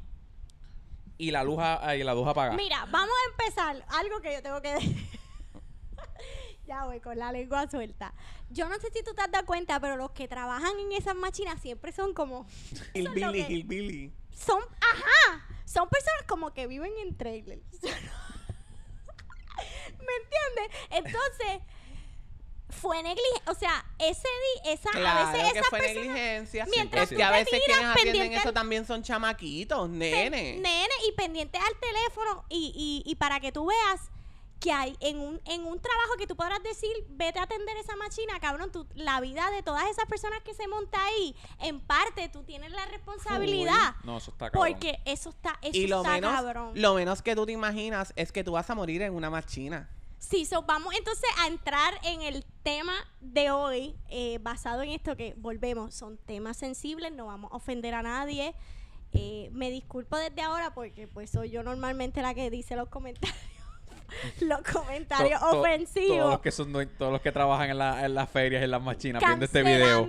[1.18, 2.57] y la luz, a- y la luz apagada.
[2.57, 3.85] Mira, vamos a empezar.
[3.88, 4.96] Algo que yo tengo que decir.
[6.66, 8.14] ya voy con la lengua suelta.
[8.50, 11.14] Yo no sé si tú te has dado cuenta, pero los que trabajan en esas
[11.16, 12.46] máquinas siempre son como.
[12.94, 14.12] son lo Hillbilly, que- hillbilly.
[14.33, 17.62] Son, ajá, son personas como que viven en trailers.
[19.98, 20.78] ¿Me entiendes?
[20.90, 21.61] Entonces,
[22.70, 23.42] fue negligencia.
[23.50, 24.28] O sea, ese
[24.64, 26.07] di, esa, a Claro veces que esas fue personas.
[26.07, 26.66] negligencia.
[26.70, 30.59] mientras es tú que a veces quienes atienden pendiente eso al- también son chamaquitos, nene.
[30.59, 34.11] Nene, y pendiente al teléfono y, y, y para que tú veas
[34.61, 37.94] que hay en un, en un trabajo que tú podrás decir, vete a atender esa
[37.94, 42.28] máquina, cabrón, tú, la vida de todas esas personas que se monta ahí, en parte
[42.28, 43.94] tú tienes la responsabilidad.
[44.02, 44.68] No, eso está cabrón.
[44.72, 46.72] Porque eso está, eso Y lo está menos, cabrón.
[46.74, 49.88] lo menos que tú te imaginas es que tú vas a morir en una machina.
[50.18, 55.16] Sí, so vamos entonces a entrar en el tema de hoy, eh, basado en esto
[55.16, 58.54] que volvemos, son temas sensibles, no vamos a ofender a nadie.
[59.12, 63.38] Eh, me disculpo desde ahora porque pues soy yo normalmente la que dice los comentarios,
[64.40, 68.04] los comentarios To- to- ofensivos, Todos los que son todos los que trabajan en, la-
[68.04, 70.00] en las ferias, en las machinas, viendo este video.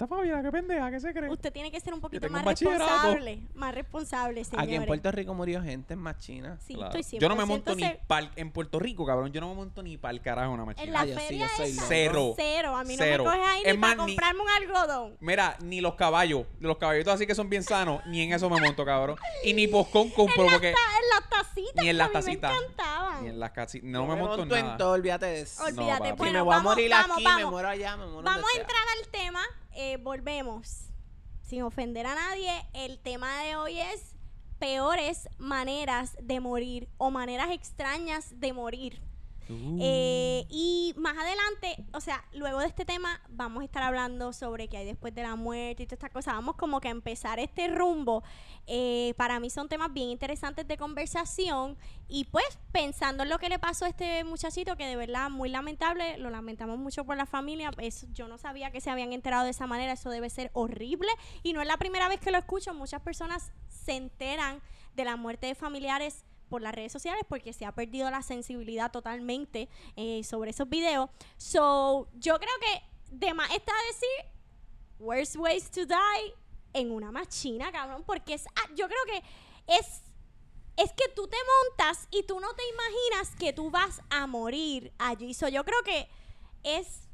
[0.00, 1.28] Esta Fabiola, qué pendeja, ¿qué se cree?
[1.28, 4.64] Usted tiene que ser un poquito más responsable, más responsable, señores.
[4.66, 6.58] Aquí en Puerto Rico murió gente en machinas.
[6.66, 6.98] Sí, Claro.
[6.98, 9.30] estoy Yo no me 100% monto ni pa'l- en Puerto Rico, cabrón.
[9.30, 10.92] Yo no me monto ni para el carajo una En machina.
[10.92, 11.72] la Ah, yo sí, yo soy.
[11.86, 12.32] Cero.
[12.34, 12.76] Cero.
[12.76, 15.16] A mí no me coges ahí Es ni más, para ni- comprarme un algodón.
[15.20, 18.58] Mira, ni los caballos, los caballitos así que son bien sanos, ni en eso me
[18.58, 19.18] monto, cabrón.
[19.44, 20.74] Y ni poscón compro en, porque en
[21.10, 21.84] las tacitas.
[21.84, 22.52] Ni en las tacitas.
[22.52, 23.22] Me encantaban.
[23.22, 24.78] ni en las casi no me monto en en nada.
[24.78, 25.62] todo, olvídate de eso.
[25.62, 26.04] Olvídate.
[26.04, 27.44] Me voy a vamos, morir vamos, aquí, vamos.
[27.44, 29.40] me muero allá, me muero Vamos a entrar al tema.
[29.74, 30.90] Eh, volvemos.
[31.42, 34.14] Sin ofender a nadie, el tema de hoy es
[34.58, 39.09] peores maneras de morir o maneras extrañas de morir.
[39.50, 39.78] Uh.
[39.80, 44.68] Eh, y más adelante, o sea, luego de este tema vamos a estar hablando sobre
[44.68, 46.34] qué hay después de la muerte y todas estas cosas.
[46.34, 48.22] Vamos como que a empezar este rumbo.
[48.66, 51.76] Eh, para mí son temas bien interesantes de conversación
[52.08, 55.48] y pues pensando en lo que le pasó a este muchachito, que de verdad muy
[55.48, 59.44] lamentable, lo lamentamos mucho por la familia, eso, yo no sabía que se habían enterado
[59.44, 61.08] de esa manera, eso debe ser horrible
[61.42, 64.60] y no es la primera vez que lo escucho, muchas personas se enteran
[64.94, 68.90] de la muerte de familiares por las redes sociales porque se ha perdido la sensibilidad
[68.90, 71.08] totalmente eh, sobre esos videos.
[71.38, 72.82] So, yo creo que
[73.16, 74.32] de más está decir
[74.98, 76.34] worst ways to die
[76.74, 79.22] en una machina, cabrón, porque es, ah, yo creo que
[79.78, 80.02] es
[80.76, 81.36] es que tú te
[81.68, 85.34] montas y tú no te imaginas que tú vas a morir allí.
[85.34, 86.08] So, yo creo que
[86.62, 87.06] es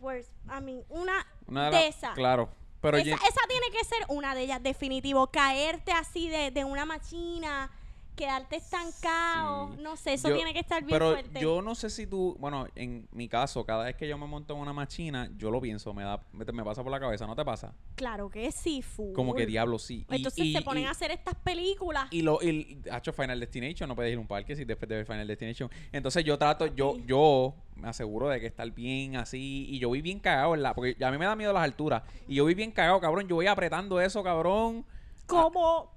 [0.00, 2.14] worst, I mean, una, Una de, la- esas.
[2.14, 2.48] Claro.
[2.80, 5.28] Pero esa, esa tiene que ser una de ellas, definitivo.
[5.28, 7.70] Caerte así de, de una machina,
[8.16, 9.70] quedarte estancado.
[9.76, 9.82] Sí.
[9.82, 11.40] No sé, eso yo- tiene que estar bien pero fuerte.
[11.40, 14.54] yo no sé si tú, bueno, en mi caso, cada vez que yo me monto
[14.54, 17.36] en una machina, yo lo pienso, me da, me, me pasa por la cabeza, ¿no
[17.36, 17.74] te pasa?
[17.94, 19.12] Claro que sí, full.
[19.12, 20.04] Como que diablo, sí.
[20.08, 22.06] Entonces y- se ponen y- a hacer estas películas.
[22.10, 24.96] Y lo, y, hecho Final Destination, no puedes ir a un parque si después de
[24.96, 25.70] ver Final Destination.
[25.92, 29.66] Entonces yo trato, yo, yo me aseguro de que estar bien así.
[29.68, 30.72] Y yo voy bien cagado, ¿verdad?
[30.74, 32.02] Porque a mí me da miedo las alturas.
[32.26, 33.28] Y yo voy bien cagado, cabrón.
[33.28, 34.84] Yo voy apretando eso, cabrón.
[35.26, 35.90] como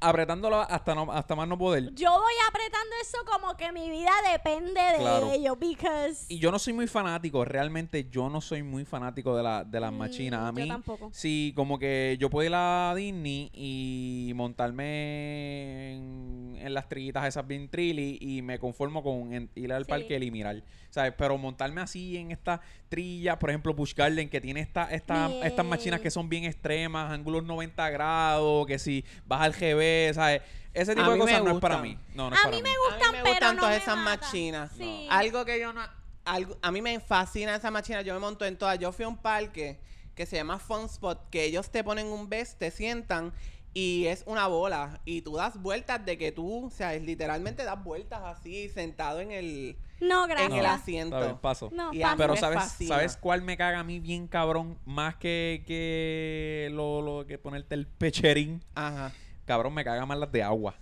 [0.00, 1.92] Apretándolo hasta no, hasta más no poder.
[1.94, 5.30] yo voy apretando eso como que mi vida depende de Claro.
[5.32, 5.56] ello.
[5.56, 9.64] Because Y yo no soy muy fanático, realmente yo no soy muy fanático de, la,
[9.64, 10.40] de las Mm, machinas.
[10.40, 11.10] A yo mí, tampoco.
[11.12, 17.46] sí, como que yo puedo ir a Disney y montarme en, en las trillitas esas
[17.46, 19.90] bien trilly y me conformo con en- ir al Sí.
[19.90, 21.12] parque y mirar, ¿sabes?
[21.16, 25.64] Pero montarme así en esta trilla, por ejemplo, Busch Garden, que tiene esta, esta, estas
[25.64, 26.02] machinas Bien.
[26.04, 30.42] que son bien extremas, ángulos 90 grados, que si vas al GB, ¿sabes?
[30.74, 31.98] Ese tipo A de cosas no es para mí.
[32.14, 32.68] No, no es a para mí mí.
[32.68, 34.72] me A gustan, mí me pero gustan no todas me esas.
[34.76, 35.06] Sí.
[35.10, 35.80] Algo que yo no...
[36.24, 38.02] Algo, a mí me fascina esa máquina.
[38.02, 38.78] Yo me monto en todas.
[38.78, 39.80] Yo fui a un parque
[40.14, 43.32] que se llama Fun Spot, que ellos te ponen un vest, te sientan
[43.78, 45.00] y es una bola.
[45.04, 49.20] Y tú das vueltas de que tú, o sea, es literalmente das vueltas así, sentado
[49.20, 50.52] en el, No, en gracias.
[50.58, 50.70] el No.
[50.70, 51.40] asiento.
[51.40, 51.70] Paso.
[51.72, 52.16] No, Y paso.
[52.16, 52.88] Pero ¿sabes, fascina.
[52.96, 54.78] ¿sabes cuál me caga a mí bien cabrón?
[54.84, 58.62] Más que, que lo, lo que ponerte el pecherín.
[58.74, 59.12] Ajá.
[59.44, 60.74] Cabrón, me caga más las de agua.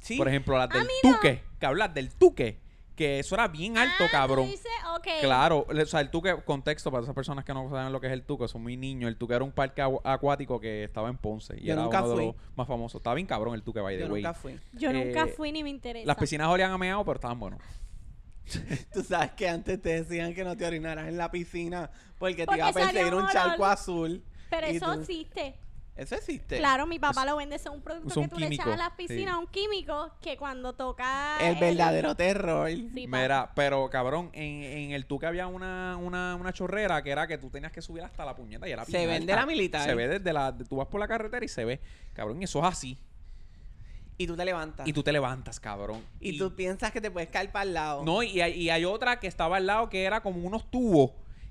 [0.00, 0.16] Sí.
[0.16, 1.12] Por ejemplo, las del mí no.
[1.16, 1.42] tuque.
[1.60, 2.60] Que hablas del tuque.
[2.98, 4.50] Que eso era bien alto, Ah, tú cabrón.
[4.50, 5.06] dices, ok.
[5.20, 8.12] Claro, o sea, el tuque, contexto para esas personas que no saben lo que es
[8.12, 9.08] el tuque, son muy niños.
[9.08, 12.02] El tuque era un parque agu- acuático que estaba en Ponce y Yo era nunca
[12.02, 12.98] uno de los más famosos.
[12.98, 14.22] Estaba bien cabrón el tuque, by the Yo way.
[14.22, 14.58] nunca fui.
[14.72, 16.06] Yo nunca Eh, fui ni me interesa.
[16.08, 17.60] Las piscinas olían a meado, pero estaban buenos.
[18.92, 22.56] Tú sabes que antes te decían que no te orinaras en la piscina porque, te
[22.56, 24.24] iba a perseguir un charco azul.
[24.50, 25.54] Pero eso tú- existe.
[25.98, 26.58] Eso existe.
[26.58, 27.56] Claro, mi papá lo vende.
[27.56, 29.40] Es un producto que un tú le echas a las piscinas, sí.
[29.40, 31.36] un químico que cuando toca...
[31.40, 32.70] El verdadero terror.
[32.70, 32.88] Sí.
[33.08, 37.36] Mira, pero cabrón, en, en el tuque había una, una, una chorrera que era que
[37.36, 39.36] tú tenías que subir hasta la puñeta y era Se bien ve de alta.
[39.36, 39.82] la militar.
[39.82, 40.56] Se ve desde la...
[40.56, 41.80] Tú vas por la carretera y se ve.
[42.12, 42.96] Cabrón, y eso es así.
[44.16, 44.86] Y tú te levantas.
[44.86, 46.00] Y tú te levantas, cabrón.
[46.20, 48.04] Y, tú piensas que te puedes caer para el lado.
[48.04, 51.10] No, y hay, y hay otra que estaba al lado que era como unos tubos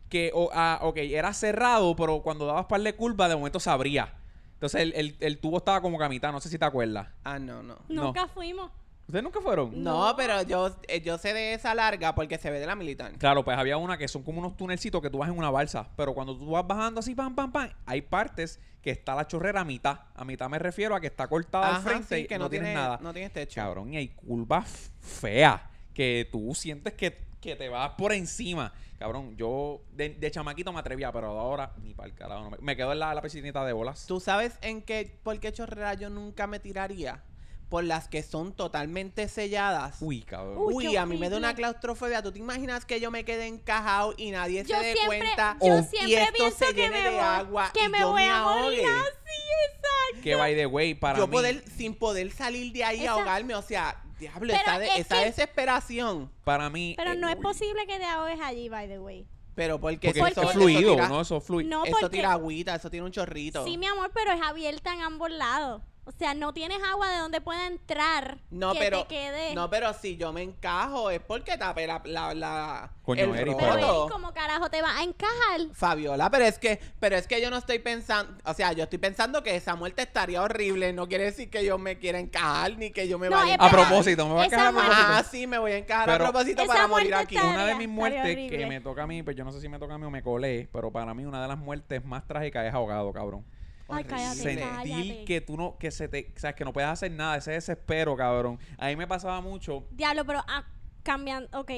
[0.09, 3.69] que, o, ah, ok, era cerrado, pero cuando dabas par de curva, de momento se
[3.69, 4.13] abría.
[4.57, 7.07] Entonces el, el- el tubo estaba como que a mitad, no sé si te acuerdas.
[7.23, 7.77] Ah, no, no.
[7.89, 8.71] Nunca fuimos.
[9.07, 9.83] ¿Ustedes nunca fueron?
[9.83, 13.13] No, pero yo, eh, yo sé de esa larga porque se ve de la militar.
[13.17, 15.87] Claro, pues había una que son como unos tunelcitos que tú vas en una balsa,
[15.95, 19.61] pero cuando tú vas bajando así, pam, pam, pam, hay partes que está la chorrera
[19.61, 19.99] a mitad.
[20.13, 22.45] A mitad me refiero a que está cortada al Ajá, frente sí, y que no,
[22.45, 22.99] no, tienes tiene nada.
[23.01, 23.61] No tienes techo.
[23.61, 25.61] Cabrón, y hay curvas feas
[25.93, 28.73] que tú sientes que, que te vas por encima.
[28.99, 32.43] Cabrón, yo de, de chamaquito me atrevía, pero ahora ni para el carajo.
[32.43, 34.05] no me, me quedo en la, la piscinita de bolas.
[34.05, 37.23] ¿Tú sabes en qué, por qué chorrera yo nunca me tiraría?
[37.69, 39.97] Por las que son totalmente selladas.
[40.01, 40.55] Uy, cabrón.
[40.57, 42.21] Uy, a mí me da una claustrofobia.
[42.21, 45.57] ¿Tú te imaginas que yo me quede encajado y nadie Yo se dé siempre, cuenta?
[45.61, 45.79] yo Oh.
[45.79, 48.23] y siempre esto pienso se que me de voy, agua que y me yo voy
[48.23, 48.85] me a morir ahogue.
[48.85, 50.23] así, exacto.
[50.23, 51.31] Que by the way, para yo mí.
[51.33, 54.99] poder, sin poder salir de ahí a ahogarme, o sea, diablo, Pero esa, de- es
[54.99, 56.31] esa que- desesperación.
[56.43, 56.93] Para mí.
[56.97, 59.27] Pero eh, no es uy, posible que te ahogues allí, by the way.
[59.55, 61.21] Pero porque, eso, es eso fluido, tira, ¿no?
[61.21, 61.69] Eso es fluido.
[61.69, 62.17] No, eso porque...
[62.17, 63.65] tira agüita, eso tiene un chorrito.
[63.65, 65.81] Sí, mi amor, pero es abierta en ambos lados.
[66.07, 69.53] O sea, no tienes agua de donde pueda entrar No, que pero, te quede.
[69.53, 73.53] no, pero si yo me encajo es porque tapé la, la, la Coño, el Eri,
[73.59, 75.61] pero ¿cómo carajo te va a encajar?
[75.73, 78.99] Fabiola, pero es que, pero es que yo no estoy pensando, o sea, yo estoy
[78.99, 82.91] pensando que esa muerte estaría horrible, no quiere decir que yo me quiera encajar ni
[82.91, 84.95] que yo me No, vaya A propósito, me va a quedar a propósito.
[85.09, 87.35] Ah, sí, me voy a encajar Pero- a propósito para morir aquí.
[87.35, 89.51] está- Una de Estaría- mis estaría muertes que me toca a mí, pues yo no
[89.51, 91.57] sé si me toca a mí o me colé, pero para mí una de las
[91.57, 93.43] muertes más trágicas es ahogado, cabrón.
[93.89, 94.35] Ay, cállate.
[94.35, 97.51] Sentir que tú no, que se te, o sea, que no puedes hacer nada, ese
[97.51, 98.59] desespero, cabrón.
[98.77, 99.87] A mí me pasaba mucho.
[99.91, 100.65] Diablo, pero ah,
[101.03, 101.71] cambian, ok.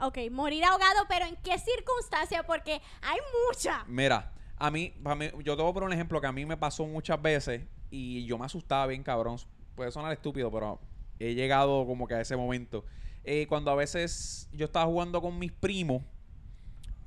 [0.00, 2.44] Ok, morir ahogado, pero ¿en qué circunstancia?
[2.44, 3.86] Porque hay muchas.
[3.88, 6.46] Mira, a mí, pa' mí- yo te voy a poner un ejemplo que a mí
[6.46, 9.38] me pasó muchas veces y yo me asustaba bien, cabrón.
[9.74, 10.80] Puede sonar estúpido, pero
[11.18, 12.84] he llegado como que a ese momento.
[13.24, 16.02] Eh, cuando a veces yo estaba jugando con mis primos,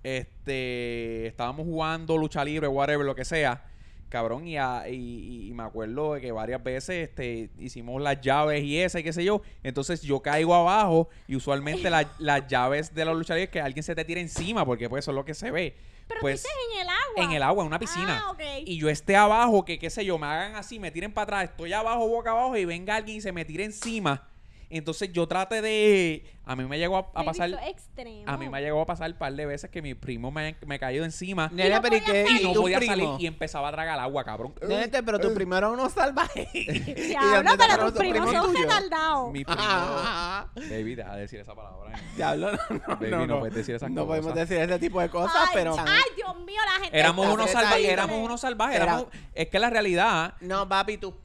[0.04, 3.64] este, estábamos jugando lucha libre, whatever, lo que sea,
[4.12, 8.64] cabrón, y, a- y- y me acuerdo de que varias veces este, hicimos las llaves
[8.64, 12.94] y esa y qué sé yo, entonces yo caigo abajo y usualmente la- las llaves
[12.94, 15.16] de la lucha libre es que alguien se te tira encima, porque pues eso es
[15.16, 15.76] lo que se ve.
[16.08, 17.24] Pero pues, tú dices en el agua.
[17.24, 18.24] en el agua, en una piscina.
[18.28, 18.42] Ah, ok.
[18.66, 21.44] Y yo esté abajo, que qué sé yo, me hagan así, me tiren para atrás,
[21.52, 24.28] estoy abajo, boca abajo, y venga alguien y se me tire encima.
[24.72, 26.26] Entonces yo trate de.
[26.46, 27.50] A mí me llegó a, a pasar.
[27.68, 28.24] extremo.
[28.26, 30.80] A mí me llegó a pasar un par de veces que mi primo me, me
[30.80, 32.24] caído encima Nene, no pero ¿y podía qué?
[32.26, 32.42] salir.
[32.42, 32.94] y ¿Y no podía primo?
[32.94, 34.54] salir y empezaba a tragar agua, cabrón.
[34.68, 36.50] Nene, pero tu primero era uno salvaje.
[36.54, 39.32] ¿Y Diablo, pero tus primos son retardados.
[39.32, 39.62] Mi primo.
[40.56, 41.94] Baby, deja de decir esa palabra.
[42.16, 42.58] Diablo, no,
[42.88, 44.50] no, Baby, no, no puedes decir esas No podemos cosas.
[44.50, 45.76] decir ese tipo de cosas, ay, pero...
[45.78, 46.98] ay, Dios mío, la gente.
[47.00, 48.82] Éramos unos salvajes, éramos unos salvajes.
[49.34, 50.34] Es que la realidad.
[50.42, 51.16] No, papi, tu-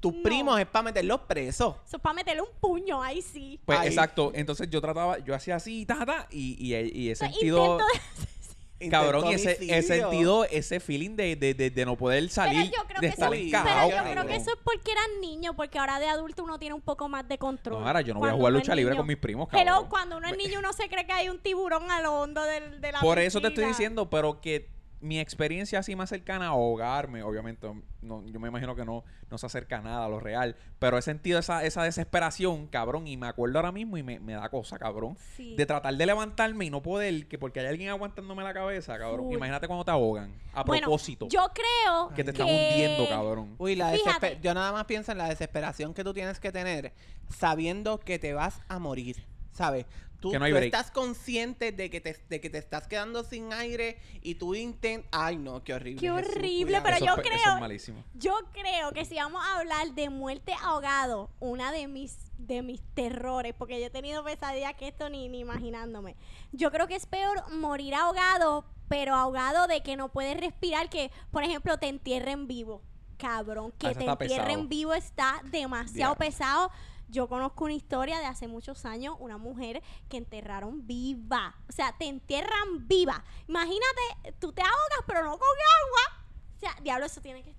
[0.00, 0.22] tus No.
[0.22, 1.76] primos es para meterlos presos.
[1.86, 3.58] Eso es para meterle un puño, ahí sí.
[3.64, 3.88] Pues Ahí.
[3.88, 4.30] exacto.
[4.34, 7.78] Entonces yo trataba, yo hacía así, ta, ta, y, y, y he sea, sentido.
[7.78, 7.84] de-
[8.90, 12.86] Cabrón, ese, he sentido ese feeling de, de, de, de no poder salir, Pero yo
[12.86, 15.78] creo de que estar eso, pero yo creo que eso es porque eran niños, porque
[15.78, 17.80] ahora de adulto uno tiene un poco más de control.
[17.80, 19.00] No, ahora yo no voy a jugar lucha libre niño.
[19.00, 19.88] con mis primos, Pero cabrón.
[19.88, 22.82] cuando uno es niño uno se cree que hay un tiburón a lo hondo del,
[22.82, 24.68] de la Por eso te estoy diciendo, pero que
[25.00, 27.68] mi experiencia así más cercana a ahogarme, obviamente,
[28.02, 31.02] no, yo me imagino que no, no se acerca nada a lo real, pero he
[31.02, 34.78] sentido esa, esa desesperación, cabrón, y me acuerdo ahora mismo y me, me da cosa,
[34.78, 35.16] cabrón.
[35.36, 35.54] Sí.
[35.56, 39.32] De tratar de levantarme y no poder, que porque hay alguien aguantándome la cabeza, cabrón.
[39.32, 43.54] Imagínate cuando te ahogan, a Bueno, propósito, Yo creo que te están hundiendo, cabrón.
[43.58, 43.94] Uy, la
[44.42, 46.92] yo nada más pienso en la desesperación que tú tienes que tener
[47.28, 49.86] sabiendo que te vas a morir, ¿sabes?
[50.20, 50.74] Tú, Que no hay tú break.
[50.74, 55.08] estás consciente de que, te, de que te estás quedando sin aire y tú intentas...
[55.12, 56.00] Ay, no, qué horrible.
[56.00, 56.84] Qué Jesús, horrible, cuidado.
[56.84, 58.04] pero Eso yo es pe- Eso creo- es malísimo.
[58.14, 62.82] Yo creo que si vamos a hablar de muerte ahogado, una de mis de mis
[62.94, 66.16] terrores, porque yo he tenido pesadillas que esto ni, ni imaginándome.
[66.52, 71.10] Yo creo que es peor morir ahogado, pero ahogado de que no puedes respirar, que
[71.30, 72.82] por ejemplo te entierren vivo.
[73.16, 74.68] Cabrón, que Ah, eso te está entierren pesado.
[74.68, 76.16] vivo está demasiado Diablo.
[76.18, 76.70] pesado.
[77.08, 81.54] Yo conozco una historia de hace muchos años, una mujer que enterraron viva.
[81.68, 83.24] O sea, te entierran viva.
[83.46, 86.26] Imagínate, tú te ahogas, pero no con agua.
[86.56, 87.54] O sea, diablo, eso tiene que.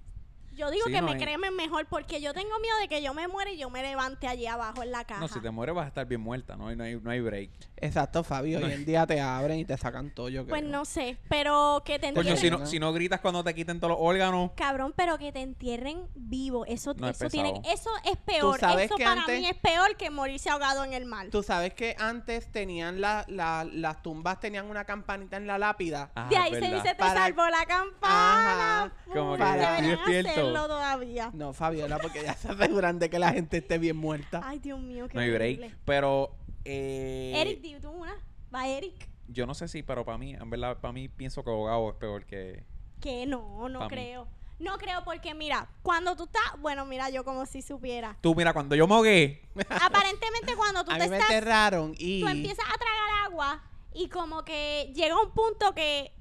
[0.53, 3.13] Yo digo Sí, que no me cremen mejor porque yo tengo miedo de que yo
[3.13, 5.21] me muera y yo me levante allí abajo en la caja.
[5.21, 7.51] No, si te mueres vas a estar bien muerta, no no hay, no hay break.
[7.79, 8.57] Exacto, Fabio.
[8.59, 10.71] Hoy en día te abren y te sacan todo, yo Pues creo.
[10.71, 12.37] no sé, pero que te Coño, entierren.
[12.39, 15.41] si no, si no gritas cuando te quiten todos los órganos, Cabrón, pero que te
[15.41, 16.65] entierren vivo.
[16.65, 17.73] Eso, No, es eso tiene pesado.
[17.73, 18.59] eso es peor.
[18.59, 21.27] sabes Eso que para antes- mí es peor que morirse ahogado en el mar.
[21.29, 26.09] Tú sabes que antes tenían la, la- las tumbas tenían una campanita en la lápida.
[26.15, 26.75] ah, de es ahí se verdad.
[26.83, 28.83] dice te Para- salvó la campana.
[28.85, 28.91] Ajá.
[29.13, 30.29] Como que estoy deberían despierto.
[30.31, 31.29] hacerlo todavía.
[31.33, 34.41] No, Fabiola, porque ya se aseguran de que la gente esté bien muerta.
[34.43, 35.59] Ay, Dios mío, qué no hay break.
[35.59, 35.75] horrible.
[35.85, 36.31] Pero,
[36.67, 38.15] eh, Eric, di tú una.
[38.53, 39.09] Va Eric.
[39.27, 41.95] yo no sé si, pero para mí, en verdad, para mí pienso que ahogado es
[41.95, 42.63] peor que...
[43.01, 43.87] Que no, no mí.
[43.89, 44.27] creo.
[44.59, 46.59] No creo porque, mira, cuando tú estás...
[46.59, 48.17] Bueno, mira, yo como si supiera.
[48.21, 49.41] Tú, mira, cuando yo mogué,
[49.81, 51.29] Aparentemente cuando tú A te mí me estás...
[51.31, 52.21] enterraron y...
[52.21, 56.11] Tú empiezas a tragar agua y como que llega un punto que...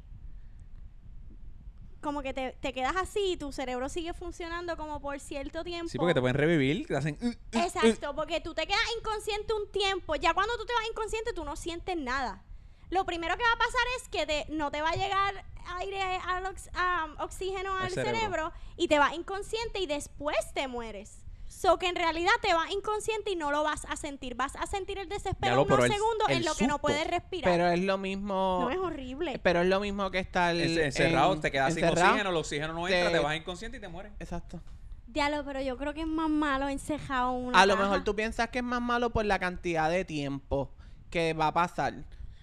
[2.07, 5.88] Como que te, te quedas así y tu cerebro sigue funcionando como por cierto tiempo.
[5.90, 7.19] sí, porque te pueden revivir, te hacen.
[7.21, 7.59] uh, uh, uh.
[7.64, 10.14] Exacto, porque tú te quedas inconsciente un tiempo.
[10.14, 12.45] Ya cuando tú te vas inconsciente, tú no sientes nada.
[12.90, 15.45] Lo primero que va a pasar es que te- no te va a llegar
[15.79, 16.71] aire, al ox-
[17.19, 18.16] oxígeno Al al cerebro.
[18.21, 18.53] cerebro.
[18.77, 21.25] y te vas inconsciente y después te mueres.
[21.49, 24.35] So que en realidad te vas inconsciente y no lo vas a sentir.
[24.35, 27.51] Vas a sentir el desespero unos el- segundos el en lo que no puedes respirar.
[27.51, 28.59] Pero es lo mismo...
[28.63, 29.39] no es horrible.
[29.43, 32.73] Pero es lo mismo que estar En- encerrado, en- te quedas sin oxígeno, el oxígeno
[32.75, 34.13] no entra, te- te vas inconsciente y te mueres.
[34.19, 34.61] Exacto.
[35.07, 37.85] Diablo, pero yo creo que es más malo encejado en una A lo caja.
[37.89, 40.71] mejor tú piensas que es más malo por la cantidad de tiempo
[41.11, 41.95] que va a pasar.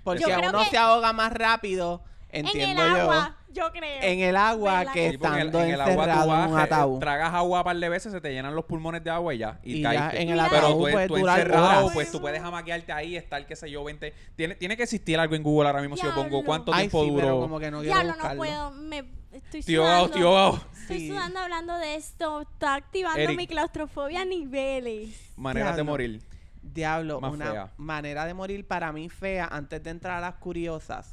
[0.04, 3.72] Porque Yo creo uno que- se ahoga más rápido, En entiendo el yo, agua, yo
[3.72, 4.02] creo.
[4.02, 6.54] en el agua ¿Verdad que Sí, porque estando en el agua tú encerrado vas, en
[6.54, 7.00] un eh, ataúd.
[7.00, 9.60] tragas agua un par de veces, se te llenan los pulmones de agua y ya.
[9.64, 10.22] Y, Y ya caíste.
[10.24, 10.40] en el.
[10.50, 11.94] Pero ataúd tú, puede tú durar encerrado, horas.
[11.94, 14.14] pues tú puedes amaquearte ahí, estar, qué sé yo, 20.
[14.36, 16.46] Tiene, tiene que existir algo en Google ahora mismo si yo pongo Diablo.
[16.46, 17.40] cuánto Ay, tiempo sí, pero duró.
[17.42, 18.38] como que no quiero Diablo, no buscarlo.
[18.40, 18.72] puedo.
[18.72, 18.98] Me,
[19.32, 20.06] estoy Estoy ahogado, sudando.
[20.18, 20.62] estoy ahogado.
[20.82, 21.08] Estoy Sí.
[21.10, 22.42] sudando hablando de esto.
[22.42, 23.38] Está activando Eric.
[23.38, 25.32] mi claustrofobia a niveles.
[25.38, 25.92] Maneras de Diablo.
[25.92, 26.22] morir.
[26.64, 27.72] Diablo, Más una fea.
[27.78, 31.13] manera de morir para mí fea antes de entrar a las curiosas.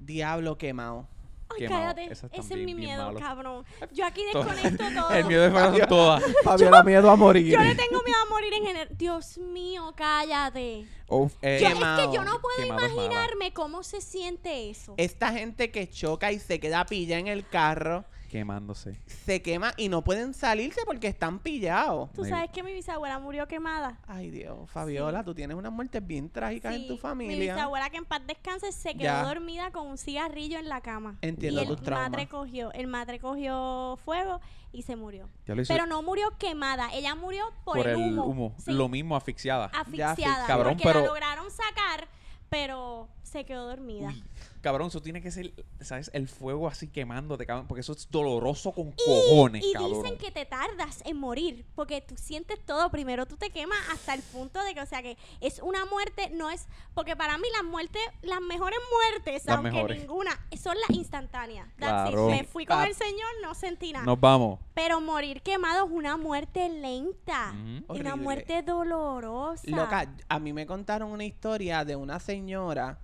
[0.00, 1.06] Diablo quemado.
[1.50, 1.82] Ay, Quemado.
[1.94, 2.04] cállate.
[2.12, 3.18] Esas Ese es también mi bien miedo, malo.
[3.18, 3.64] cabrón.
[3.92, 5.10] Yo aquí desconecto todo.
[5.14, 6.22] El miedo de son todas.
[6.44, 7.46] Fabiola, miedo a morir.
[7.54, 8.88] Yo le tengo miedo a morir en general.
[8.98, 10.86] Dios mío, cállate.
[11.08, 12.10] Uf, eh, Yo, es Quemado.
[12.10, 13.04] que yo no puedo Quemado es mala.
[13.06, 14.92] imaginarme cómo se siente eso.
[14.98, 19.00] Esta gente que choca y se queda pilla en el carro, quemándose.
[19.06, 22.12] se quema y no pueden salirse porque están pillados.
[22.12, 23.98] Tú sabes que mi bisabuela murió quemada.
[24.06, 27.54] Ay, Dios, Fabiola, tú tienes unas muertes bien trágicas en Sí, tu Mi familia.
[27.54, 29.22] bisabuela que en paz descanse se quedó Ya.
[29.24, 31.16] dormida con un cigarrillo en la cama.
[31.22, 32.10] Entiendo y el traumas.
[32.10, 34.40] madre cogió, el madre cogió fuego
[34.72, 35.28] y se murió.
[35.46, 38.54] Pero no murió quemada, ella murió por, por el humo.
[38.58, 39.66] Sí, Lo mismo, asfixiada.
[39.66, 40.12] asfixiada.
[40.14, 42.06] asfixia- Cabrón, porque pero- la lograron sacar,
[42.50, 44.08] pero se quedó dormida.
[44.08, 44.24] Uy,
[44.60, 46.10] cabrón, eso tiene que ser, ¿sabes?
[46.14, 47.66] El fuego así quemándote, cabrón.
[47.66, 50.02] Porque eso es doloroso con cojones, y cabrón.
[50.02, 52.90] dicen que te tardas en morir, porque tú sientes todo.
[52.90, 56.30] Primero tú te quemas hasta el punto de que, o sea, que es una muerte,
[56.30, 56.66] no es.
[56.94, 59.98] Porque para mí las muertes, las mejores muertes, Las aunque mejores.
[60.00, 61.66] ninguna, son las instantáneas.
[61.78, 62.14] That's it.
[62.14, 62.28] Claro.
[62.30, 62.86] Me fui con Ah.
[62.86, 64.04] el Señor, no sentí nada.
[64.04, 64.58] Nos vamos.
[64.74, 67.52] Pero morir quemado es una muerte lenta.
[67.54, 68.00] Y Horrible.
[68.00, 69.62] una muerte dolorosa.
[69.66, 72.98] Loca, a mí me contaron una historia de una señora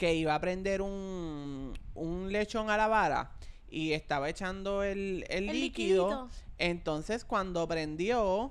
[0.00, 3.32] que iba a prender un, un lechón a la vara
[3.68, 6.08] y estaba echando el, el El líquido.
[6.08, 6.30] liquidito.
[6.56, 8.50] Entonces cuando prendió,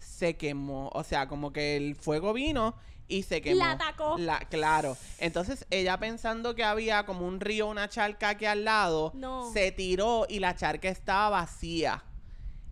[0.00, 0.90] se quemó.
[0.92, 2.74] O sea, como que el fuego vino
[3.06, 3.58] y se quemó.
[3.58, 4.18] La atacó.
[4.18, 4.96] La- claro.
[5.20, 9.52] Entonces ella pensando que había como un río, una charca aquí al lado, No.
[9.52, 12.02] se tiró y la charca estaba vacía.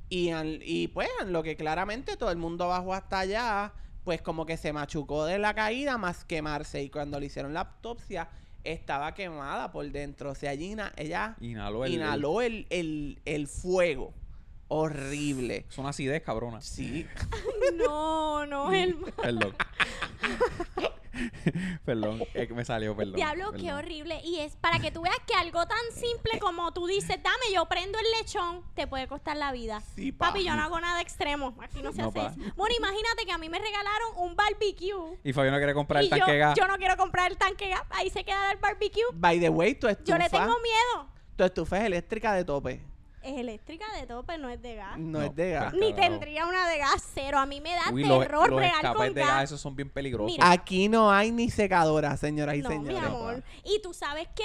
[0.08, 0.30] Y,
[0.64, 3.72] y pues, en lo que claramente todo el mundo bajó hasta allá,
[4.08, 6.82] pues como que se machucó de la caída más quemarse.
[6.82, 8.26] Y cuando le hicieron la autopsia,
[8.64, 10.30] estaba quemada por dentro.
[10.30, 11.92] O sea, Gina, ella Inhaló el...
[11.92, 14.14] inhaló el, el, el fuego.
[14.68, 15.66] Horrible.
[15.68, 16.60] Es una acidez, cabrona.
[16.60, 17.06] Sí.
[17.76, 19.56] No, no, el Perdón.
[21.84, 22.22] perdón.
[22.34, 23.16] Es que me salió, perdón.
[23.16, 24.20] Diablo, qué horrible.
[24.24, 27.66] Y es para que tú veas que algo tan simple como tú dices, dame, yo
[27.66, 29.80] prendo el lechón, te puede costar la vida.
[29.96, 30.28] Sí, pa.
[30.28, 31.54] Papi, yo no hago nada extremo.
[31.60, 32.26] Aquí no se No, hace pa.
[32.28, 32.40] eso.
[32.56, 35.18] Bueno, imagínate que a mí me regalaron un barbecue.
[35.24, 36.54] Y Fabio no quiere comprar Y el yo, tanque gas.
[36.56, 37.82] yo no quiero comprar el tanque gas.
[37.90, 39.02] Ahí se queda el barbecue.
[39.14, 41.08] By the way, tu estufa, Yo le tengo miedo.
[41.36, 42.80] tu estufa es eléctrica de tope.
[43.22, 44.96] Es eléctrica de tope, no es de gas.
[44.98, 45.72] No, No, es de gas.
[45.72, 47.38] pero- Ni tendría una de gas cero.
[47.38, 49.30] A mí me da Uy, los, terror los escapes con de gas.
[49.30, 50.30] gas, esos son bien peligrosos.
[50.30, 50.50] Mira.
[50.50, 53.02] Aquí no hay ni secadora, señoras y No, mi señores.
[53.02, 53.42] amor.
[53.64, 54.44] Y tú sabes que,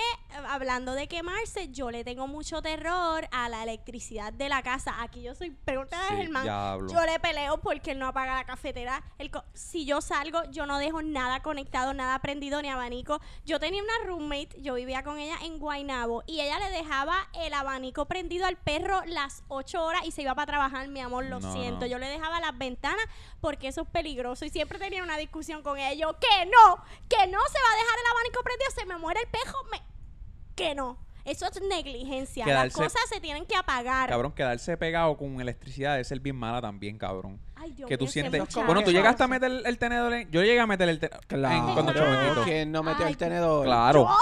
[0.50, 5.02] hablando de quemarse, yo le tengo mucho terror a la electricidad de la casa.
[5.02, 6.46] Aquí yo soy, pregúntale a Sí, Germán.
[6.90, 9.04] Yo le peleo porque él no apaga la cafetera.
[9.20, 13.20] El co- si yo salgo, yo no dejo nada conectado, nada prendido, ni abanico.
[13.46, 17.54] Yo tenía una roommate, yo vivía con ella en Guaynabo, y ella le dejaba el
[17.54, 21.40] abanico prendido al perro las 8 horas y se iba para trabajar, mi amor, lo
[21.40, 21.82] No, siento.
[21.82, 21.86] no.
[21.88, 23.06] Yo le dejaba las ventanas
[23.42, 24.46] porque eso es peligroso.
[24.46, 25.94] Y siempre tenía una discusión con ella.
[25.94, 26.76] Yo, que no,
[27.10, 29.82] que no se va a dejar el abanico prendido, se me muere el pejo, me...
[30.56, 30.98] que no.
[31.26, 32.46] Eso es negligencia.
[32.46, 34.10] Las cosas se tienen que apagar.
[34.10, 37.40] Cabrón, quedarse pegado con electricidad debe ser bien mala también, cabrón.
[37.56, 38.42] Ay, Dios que tú sientes...
[38.42, 38.66] muchacho.
[38.66, 40.30] Bueno, tú llegaste a meter el, el tenedor en...
[40.32, 41.74] Yo llegué a meter el tenedor Claro.
[41.74, 42.12] cuando Claro.
[42.14, 42.44] chamaquito.
[42.44, 43.64] ¿Quién no metió Ay, el tenedor?
[43.66, 44.02] Claro.
[44.02, 44.18] ¿Yo?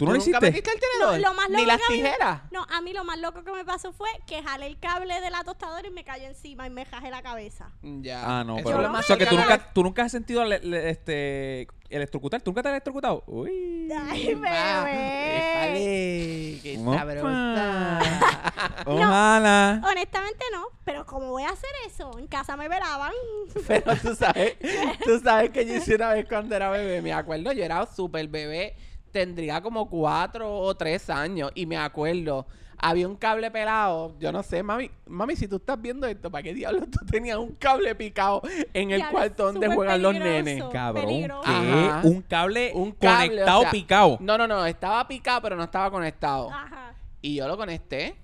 [0.00, 0.40] ¿Tú no lo hiciste?
[0.40, 1.20] metiste el tenedor?
[1.20, 2.40] Lo, lo más Ni las que a mí- tijeras.
[2.50, 5.30] no, a mí lo más loco que me pasó fue que jalé el cable de
[5.30, 7.70] la tostadora y me cayó encima y me jajé la cabeza.
[7.82, 8.40] Ya.
[8.40, 8.76] Ah, no, Eso pero...
[8.78, 10.44] es lo no más o sea, que tú cercano a nunca, tú nunca has sentido
[10.44, 11.68] le- le- este...
[11.88, 12.40] electrocutar.
[12.42, 13.22] ¿Tú nunca te has electrocutado?
[13.26, 13.88] Uy.
[13.92, 15.38] Ay, Va, bebé.
[15.38, 16.98] épale, qué Opa.
[16.98, 18.00] sabrosa.
[18.86, 19.82] Ojalá.
[19.88, 22.18] Honestamente no, pero ¿cómo voy a hacer eso?
[22.18, 23.12] En casa me velaban.
[23.66, 24.56] Pero tú sabes,
[25.04, 28.28] tú sabes que yo hice una vez cuando era bebé, me acuerdo, yo era súper
[28.28, 28.76] bebé,
[29.10, 32.46] tendría como cuatro o tres años, y me acuerdo,
[32.82, 36.42] había un cable pelado, yo no sé, mami, mami, si tú estás viendo esto, ¿para
[36.42, 38.40] qué diablos tú tenías un cable picado
[38.72, 40.62] en el cuarto donde juegan los nenes?
[40.72, 41.06] Cabrón.
[41.06, 41.28] ¿Qué?
[41.44, 42.00] Ajá.
[42.04, 44.16] Un cable, Un cable, conectado, o sea, picado.
[44.20, 46.50] No, no, no, estaba picado, pero no estaba conectado.
[46.50, 46.94] Ajá.
[47.22, 48.16] Y yo lo conecté,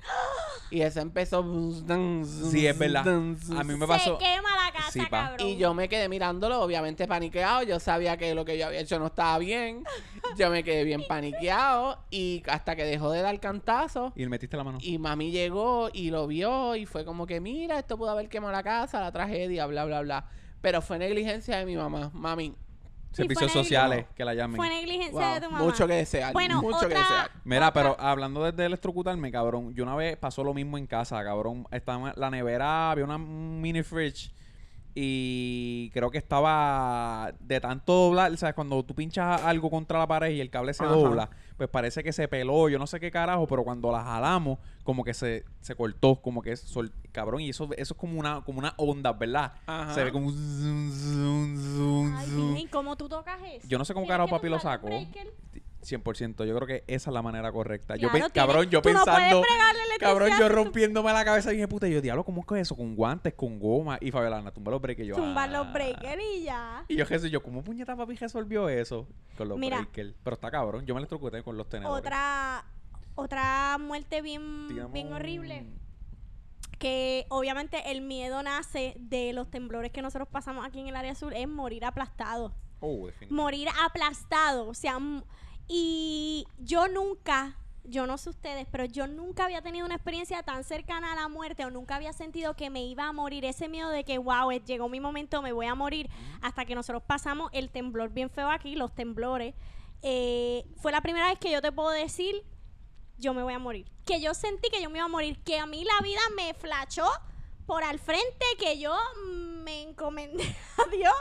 [0.70, 1.44] y ese empezó...
[2.51, 3.07] Sí, es verdad.
[3.07, 4.18] A mí me pasó.
[4.18, 5.28] Se quema la casa, Sí, pa.
[5.30, 5.47] cabrón.
[5.49, 7.62] Y yo me quedé mirándolo, obviamente paniqueado.
[7.62, 9.84] Yo sabía que lo que yo había hecho no estaba bien.
[10.38, 11.99] Yo me quedé bien paniqueado.
[12.11, 14.12] Y hasta que dejó de dar cantazo.
[14.16, 14.78] Y le metiste la mano.
[14.80, 16.74] Y mami llegó y lo vio.
[16.74, 20.01] Y fue como que, mira, esto pudo haber quemado la casa, la tragedia, bla, bla,
[20.01, 20.26] bla.
[20.62, 22.11] Pero fue negligencia de mi mamá.
[22.14, 22.55] Mami,
[23.17, 24.57] Servicios fue sociales, que la llamen.
[24.57, 25.64] Fue negligencia wow, de tu mamá.
[25.64, 26.33] mucho que desear.
[26.33, 27.31] Bueno, mucho que desear.
[27.45, 31.23] Mira, Otra- pero hablando desde electrocutarme, cabrón, yo una vez pasó lo mismo en casa,
[31.25, 31.67] cabrón.
[31.71, 34.31] Estaba la nevera, había una mini fridge
[34.95, 38.55] y creo que estaba de tanto doblar, ¿sabes?
[38.55, 40.93] Cuando tú pinchas algo contra la pared y el cable se Ajá.
[40.95, 44.59] dobla, pues parece que se peló, yo no sé qué carajo, pero cuando la jalamos,
[44.84, 48.42] como que se, se cortó, como que sol- cabrón, y eso, eso es como una,
[48.42, 49.54] como una onda, ¿verdad?
[49.66, 49.94] Ajá.
[49.94, 52.48] Se ve como un zoom, zoom, zoom, Ay, zoom.
[52.48, 53.66] virgen, ¿cómo tú tocas eso?
[53.66, 54.88] Yo no sé cómo carajo papi lo sacó.
[55.93, 56.16] El breaker.
[56.37, 57.97] 100%, yo creo que esa es la manera correcta.
[57.97, 61.68] yo Claro, tienes- cabrón, yo no pensando, electricidad cabrón, yo rompiéndome la cabeza y dije,
[61.68, 62.76] puta, yo, diablo, ¿cómo es que eso?
[62.76, 63.99] Con guantes, con goma.
[64.01, 65.09] Y Fabiola, tumba los breakers.
[65.09, 65.53] Yo, Tumbar ah.
[65.53, 66.84] los breakers y ya.
[66.89, 69.07] Y yo, Jesús, yo, ¿cómo puñeta papi resolvió eso?
[69.37, 69.78] Con los Mira.
[69.78, 70.14] breakers.
[70.22, 71.99] Pero está cabrón, yo me electrocuté con los tenedores.
[71.99, 72.64] Otra,
[73.14, 75.66] otra muerte bien, Digamos, bien horrible.
[76.78, 81.14] Que obviamente el miedo nace de los temblores que nosotros pasamos aquí en el área
[81.14, 82.53] sur, es morir aplastado.
[82.80, 84.68] Oh, morir aplastado.
[84.68, 84.99] O sea,
[85.69, 90.64] y yo nunca, yo no sé ustedes, pero yo nunca había tenido una experiencia tan
[90.64, 93.45] cercana a la muerte o nunca había sentido que me iba a morir.
[93.45, 96.09] Ese miedo de que, wow, eh, llegó mi momento, me voy a morir.
[96.41, 99.55] Hasta que nosotros pasamos el temblor bien feo aquí, los temblores.
[100.03, 102.45] Eh, fue la primera vez que yo te puedo decir,
[103.19, 103.91] yo me voy a morir.
[104.05, 105.43] Que yo sentí que yo me iba a morir.
[105.43, 107.07] Que a mí la vida me flachó
[107.67, 108.95] por al frente, que yo
[109.64, 110.45] me encomendé
[110.79, 111.14] a Dios.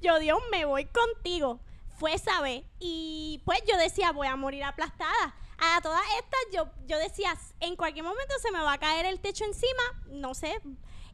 [0.00, 1.60] Yo, Dios, me voy contigo.
[1.96, 2.64] Fue esa vez.
[2.78, 5.34] Y pues yo decía, voy a morir aplastada.
[5.58, 9.20] A todas estas, yo, yo decía, en cualquier momento se me va a caer el
[9.20, 9.82] techo encima.
[10.08, 10.60] No sé.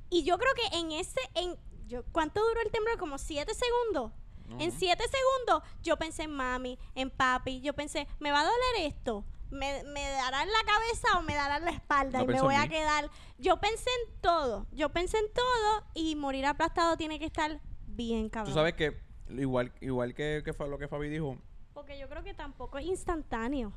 [0.09, 1.57] Y yo creo que en ese, en,
[1.87, 2.99] yo, ¿cuánto duró el temblor?
[2.99, 4.13] Como siete segundos.
[4.59, 8.87] En siete segundos yo pensé en mami, en papi, yo pensé, ¿me va a doler
[8.87, 9.25] esto?
[9.51, 12.19] ¿Me, me dará en la cabeza o me dará en la espalda?
[12.19, 13.11] No y me voy a quedar.
[13.39, 18.29] Yo pensé en todo, yo pensé en todo y morir aplastado tiene que estar bien
[18.29, 18.53] cabrón.
[18.53, 19.01] Tú sabes que,
[19.39, 21.37] igual, igual que, que fue lo que Fabi dijo,
[21.75, 23.73] Porque yo creo que tampoco es instantáneo.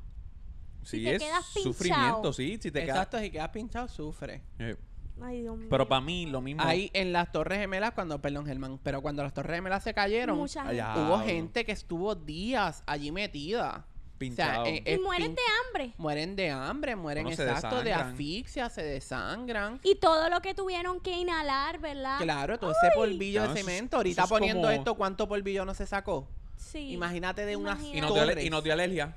[0.83, 1.73] sí te es quedas pinchado.
[1.73, 2.97] sufrimiento, sí, si te quedas...
[2.97, 4.41] Exacto, si quedas pinchado, sufre.
[4.59, 4.75] Eh,
[5.21, 5.67] Ay, Dios mío.
[5.69, 6.63] pero para mí, lo mismo...
[6.63, 10.37] Ahí en las Torres Gemelas, cuando, perdón, Germán, pero cuando las Torres Gemelas se cayeron,
[10.37, 10.81] Mucha gente.
[10.81, 10.95] Allá.
[11.05, 13.85] hubo gente que estuvo días allí metida.
[14.29, 14.65] Pinchado.
[14.65, 15.93] eh, Y eh, mueren pin- de hambre.
[15.97, 19.79] Mueren de hambre, mueren Bueno, exacto de asfixia, se desangran.
[19.83, 22.19] Y todo lo que tuvieron que inhalar, ¿verdad?
[22.19, 23.97] Claro, todo ese polvillo Claro, de cemento.
[23.97, 26.27] Ahorita es poniendo como- esto, ¿cuánto polvillo no se sacó?
[26.57, 26.91] Sí.
[26.93, 29.15] Imagínate de unas y, nos dio, y nos dio alergia.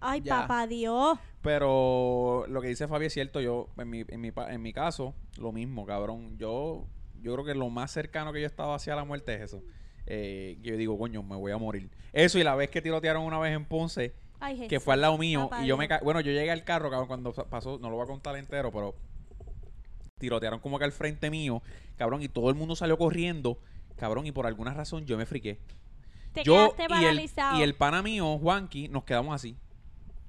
[0.00, 0.40] Ay, Ya.
[0.42, 1.18] papá Dios.
[1.42, 3.40] Pero lo que dice Fabi es cierto.
[3.40, 6.36] Yo, en mi, en mi, pa- en mi caso, lo mismo, cabrón.
[6.38, 6.84] Yo,
[7.22, 9.62] yo creo que lo más cercano que yo estaba hacia la muerte es eso.
[10.06, 11.90] Eh, yo digo, coño, me voy a morir.
[12.12, 15.18] Eso y la vez que tirotearon una vez en Ponce, Ay, que fue al lado
[15.18, 17.78] mío, Papá y yo me ca- Bueno, yo llegué al carro, cabrón, cuando pa- pasó,
[17.78, 18.94] no lo voy a contar entero, pero
[20.18, 21.62] tirotearon como que al frente mío,
[21.96, 23.58] cabrón, y todo el mundo salió corriendo,
[23.96, 25.58] cabrón, y por alguna razón yo me friqué.
[26.32, 29.56] Te yo y el, y el pana mío, Juanqui, nos quedamos así.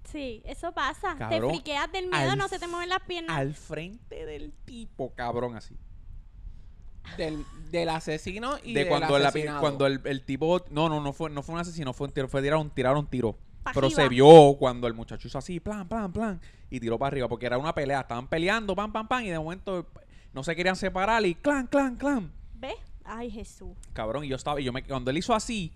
[0.05, 1.15] Sí, eso pasa.
[1.17, 3.38] Cabrón, te friqueas del miedo, al no se te mueven las piernas.
[3.38, 5.75] Al frente del tipo, cabrón, así.
[7.16, 11.14] Del, del asesino y de del cuando, la cuando el, el tipo no no no
[11.14, 13.38] fue no fue un asesino fue un tiro fue tirar un tiraron un tiro
[13.74, 17.28] pero se vio cuando el muchacho hizo así plan plan plan y tiró para arriba
[17.28, 19.88] porque era una pelea estaban peleando pam pam pam y de momento
[20.34, 22.32] no se querían separar y clan clan clan.
[22.55, 22.76] ¿Ves?
[23.03, 23.76] Ay, Jesús.
[23.93, 25.74] cabrón y yo estaba y yo me cuando él hizo así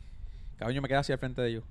[0.57, 1.63] cabrón yo me quedé así al frente de ellos.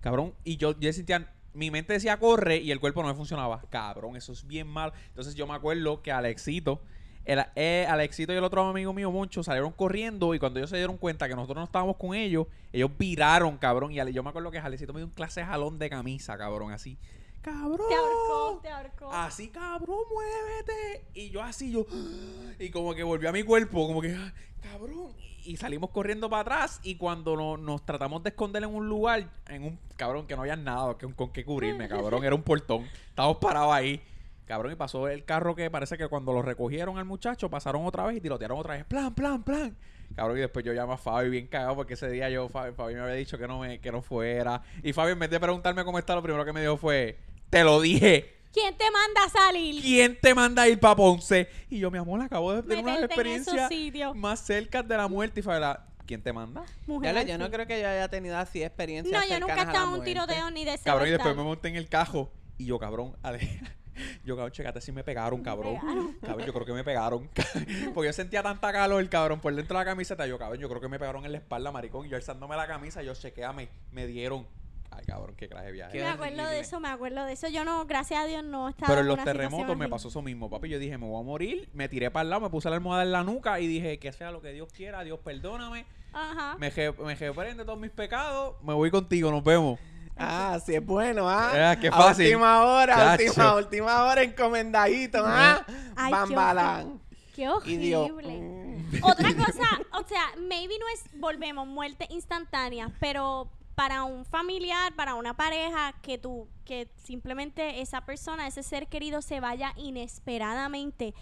[0.00, 3.62] Cabrón y yo yo sentía mi mente decía corre y el cuerpo no me funcionaba.
[3.70, 4.92] Cabrón eso es bien mal.
[5.08, 6.80] Entonces yo me acuerdo que Alexito
[7.24, 10.76] el, eh, Alexito y el otro amigo mío, Moncho, salieron corriendo y cuando ellos se
[10.76, 13.92] dieron cuenta que nosotros no estábamos con ellos, ellos viraron, cabrón.
[13.92, 16.72] Y yo me acuerdo que Alexito me dio un clase de jalón de camisa, cabrón,
[16.72, 16.96] así.
[17.42, 17.88] cabrón.
[17.88, 19.12] Te ahorcó, te ahorcó.
[19.12, 21.04] Así, cabrón, muévete.
[21.14, 21.86] Y yo así, yo.
[22.58, 25.12] Y como que volvió a mi cuerpo, como que, "Ah, cabrón.
[25.42, 26.80] Y salimos corriendo para atrás.
[26.82, 30.42] Y cuando no- nos tratamos de esconder en un lugar, en un cabrón que no
[30.42, 32.22] había nada que- con qué cubrirme, cabrón.
[32.24, 32.86] Era un portón.
[33.08, 34.02] Estábamos parados ahí.
[34.50, 38.04] Cabrón, y pasó el carro que parece que cuando lo recogieron al muchacho, pasaron otra
[38.06, 38.84] vez y tirotearon otra vez.
[38.84, 39.76] Plan, plan, plan.
[40.16, 42.94] Cabrón, y después yo llamo a Fabi bien cagado porque ese día yo, Fabi, Fabi
[42.94, 44.60] me había dicho que no, me, que no fuera.
[44.82, 47.16] Y Fabi, en vez de preguntarme cómo está, lo primero que me dijo fue:
[47.48, 48.38] Te lo dije.
[48.52, 49.80] ¿Quién te manda a salir?
[49.80, 51.48] ¿Quién te manda a ir para Ponce?
[51.68, 53.68] Y yo, mi amor, acabo de tener una experiencia
[54.16, 55.38] más cerca de la muerte.
[55.38, 56.64] Y Fabiola, ¿quién te manda?
[56.88, 59.56] Mujer al yo no creo que yo haya tenido así experiencias No, yo nunca he
[59.58, 60.10] la estado en un muerte.
[60.10, 62.32] tiroteo ni de ese Cabrón, y después me monté en el cajo.
[62.58, 63.48] Y yo, cabrón, ale-
[64.24, 65.78] yo, cabrón, checate si me pegaron, cabrón.
[65.80, 66.12] pegaron.
[66.20, 67.28] Cabrón, yo creo que me pegaron.
[67.94, 70.26] Porque yo sentía tanta calor, cabrón, por dentro de la camiseta.
[70.26, 72.06] Yo, cabrón, yo creo que me pegaron en la espalda, maricón.
[72.06, 74.46] Y yo alzándome la camisa, yo chequeame, me dieron.
[74.92, 75.98] Ay, cabrón, qué clase de viaje.
[76.00, 77.48] Me acuerdo de eso, me acuerdo de eso.
[77.48, 80.50] Yo no, gracias a Dios, no estaba Pero en los terremotos me pasó eso mismo,
[80.50, 80.68] papi.
[80.68, 81.68] Yo dije, me voy a morir.
[81.72, 84.12] Me tiré para el lado, me puse la almohada en la nuca y dije, que
[84.12, 85.86] sea lo que Dios quiera, Dios perdóname.
[86.12, 86.56] Ajá.
[86.58, 88.56] Me, je- me reprende todos mis pecados.
[88.64, 89.78] Me voy contigo, nos vemos.
[90.22, 91.70] Ah, sí es bueno, ¿ah?
[91.70, 92.26] Ah, qué A fácil.
[92.26, 95.64] última hora, última, última hora encomendadito, ¿ah?
[95.96, 97.00] Ay, qué Bambalán.
[97.34, 98.38] Qué horrible.
[98.38, 99.00] mm.
[99.02, 105.14] Otra cosa, o sea, maybe no es, volvemos, muerte instantánea, pero para un familiar, para
[105.14, 111.14] una pareja, que tú, que simplemente esa persona, ese ser querido se vaya inesperadamente.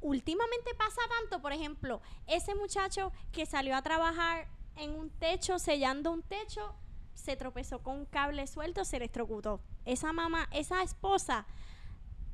[0.00, 6.12] Últimamente pasa tanto, por ejemplo, ese muchacho que salió a trabajar en un techo, sellando
[6.12, 6.72] un techo,
[7.18, 9.60] se tropezó con un cable suelto, se electrocutó.
[9.84, 11.46] Esa mamá, esa esposa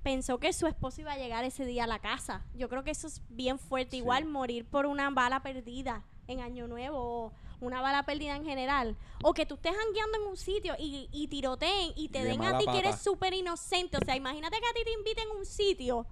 [0.02, 2.44] pensó que su esposo iba a llegar ese día a la casa.
[2.54, 3.92] Yo creo que eso es bien fuerte.
[3.92, 3.96] Sí.
[3.98, 8.96] Igual morir por una bala perdida en Año Nuevo o una bala perdida en general.
[9.22, 12.28] O que tú estés jangueando en un sitio y, y tiroteen y te Y de
[12.28, 13.96] den a ti que eres súper inocente.
[13.96, 16.06] O sea, imagínate que a ti te inviten a un sitio.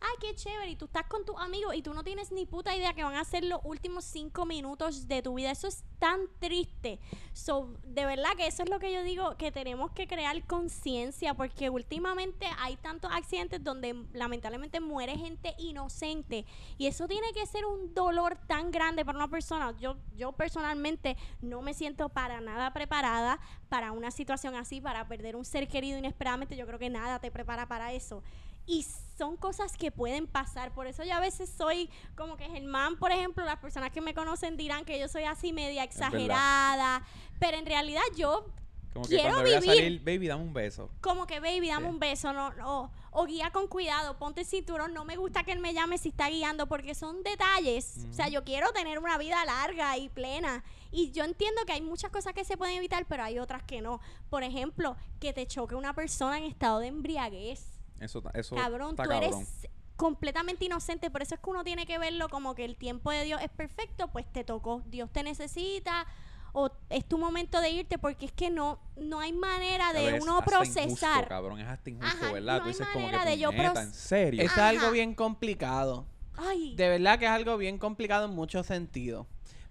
[0.00, 0.70] Ay, qué chévere.
[0.70, 3.16] Y tú estás con tus amigos y tú no tienes ni puta idea que van
[3.16, 5.50] a ser los últimos cinco minutos de tu vida.
[5.50, 7.00] Eso es tan triste.
[7.32, 11.32] So, de verdad que eso es lo que yo digo, que tenemos que crear conciencia,
[11.32, 16.44] porque últimamente hay tantos accidentes donde lamentablemente muere gente inocente.
[16.76, 19.74] Y eso tiene que ser un dolor tan grande para una persona.
[19.78, 23.40] Yo, yo personalmente no me siento para nada preparada
[23.70, 26.54] para una situación así, para perder un ser querido inesperadamente.
[26.54, 28.22] Yo creo que nada te prepara para eso.
[28.66, 28.84] Y
[29.16, 30.72] son cosas que pueden pasar.
[30.74, 34.12] Por eso yo a veces soy como que Germán, por ejemplo, las personas que me
[34.14, 37.02] conocen dirán que yo soy así media exagerada.
[37.38, 38.46] Pero en realidad yo
[38.92, 39.76] Como que Quiero cuando voy a vivir.
[39.76, 40.88] salir, baby, dame un beso.
[41.02, 41.90] como que, baby, dame Sí.
[41.92, 45.52] un beso, no, no, o guía con cuidado, ponte el cinturón, no me gusta que
[45.52, 48.06] él me llame si está guiando, porque son detalles.
[48.10, 50.64] O sea, yo quiero tener una vida larga y plena.
[50.90, 53.82] Y yo entiendo que hay muchas cosas que se pueden evitar, pero hay otras que
[53.82, 54.00] no.
[54.30, 57.75] Por ejemplo, que te choque una persona en estado de embriaguez.
[58.00, 59.32] Eso, eso Cabrón, está tú cabrón.
[59.34, 63.10] eres completamente inocente, por eso es que uno tiene que verlo como que el tiempo
[63.10, 66.06] de Dios es perfecto, pues te tocó, Dios te necesita
[66.52, 70.38] o es tu momento de irte porque es que no no hay manera de uno
[70.38, 70.88] hasta procesar.
[70.88, 72.54] Injusto, cabrón, es hasta injusto, Ajá, ¿verdad?
[72.56, 74.42] no Tú hay dices como que manera de yo en serio.
[74.42, 74.68] Es Ajá.
[74.68, 76.06] algo bien complicado.
[76.36, 79.26] Ay, De verdad que es algo bien complicado en muchos sentidos.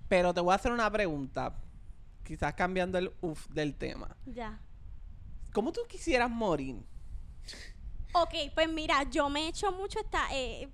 [0.07, 1.55] Pero te voy a hacer una pregunta.
[2.23, 4.15] Quizás cambiando el uff del tema.
[4.25, 4.59] ya.
[5.53, 6.75] ¿Cómo tú quisieras morir?
[8.17, 10.69] Ok, pues mira, yo me he hecho mucho esta eh,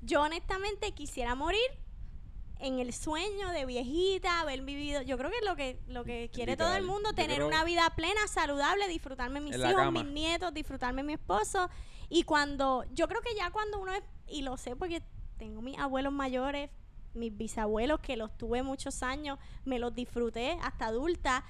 [0.00, 1.60] yo honestamente quisiera morir
[2.60, 6.30] en el sueño de viejita, haber vivido, yo creo que es lo que lo que
[6.32, 11.02] quiere todo el mundo, tener una vida plena, saludable, disfrutarme mis hijos, mis nietos, disfrutarme
[11.02, 11.68] mi esposo.
[12.08, 15.02] Y cuando yo creo que ya cuando uno es y lo sé porque
[15.36, 16.70] tengo mis abuelos mayores,
[17.12, 21.44] mis bisabuelos que los tuve muchos años, me los disfruté hasta adulta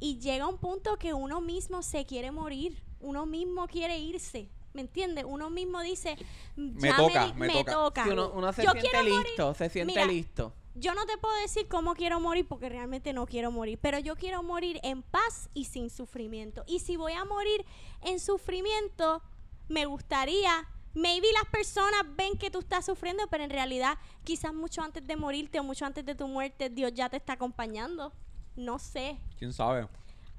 [0.00, 4.48] y llega un punto que uno mismo se quiere morir, uno mismo quiere irse.
[4.72, 5.24] ¿Me entiendes?
[5.28, 6.16] Uno mismo dice,
[6.56, 8.04] ya toca, me toca.
[8.04, 9.26] Si uno, uno se Yo siente morir.
[9.26, 10.54] listo, se siente Mira, listo.
[10.74, 14.16] Yo no te puedo decir cómo quiero morir porque realmente no quiero morir, pero yo
[14.16, 16.64] quiero morir en paz y sin sufrimiento.
[16.66, 17.66] Y si voy a morir
[18.00, 19.22] en sufrimiento,
[19.68, 24.80] me gustaría, maybe las personas ven que tú estás sufriendo, pero en realidad quizás mucho
[24.80, 28.12] antes de morirte o mucho antes de tu muerte, Dios ya te está acompañando.
[28.56, 29.18] No sé.
[29.38, 29.86] ¿Quién sabe?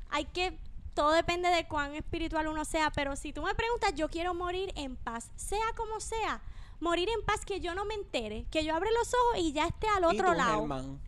[0.09, 0.57] Hay que,
[0.93, 4.71] todo depende de cuán espiritual uno sea, pero si tú me preguntas, yo quiero morir
[4.75, 6.41] en paz, sea como sea.
[6.79, 9.67] Morir en paz, que yo no me entere, que yo abra los ojos y ya
[9.67, 10.59] esté al ¿Y otro tú, lado.
[10.59, 10.99] Germán?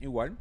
[0.00, 0.38] Igual.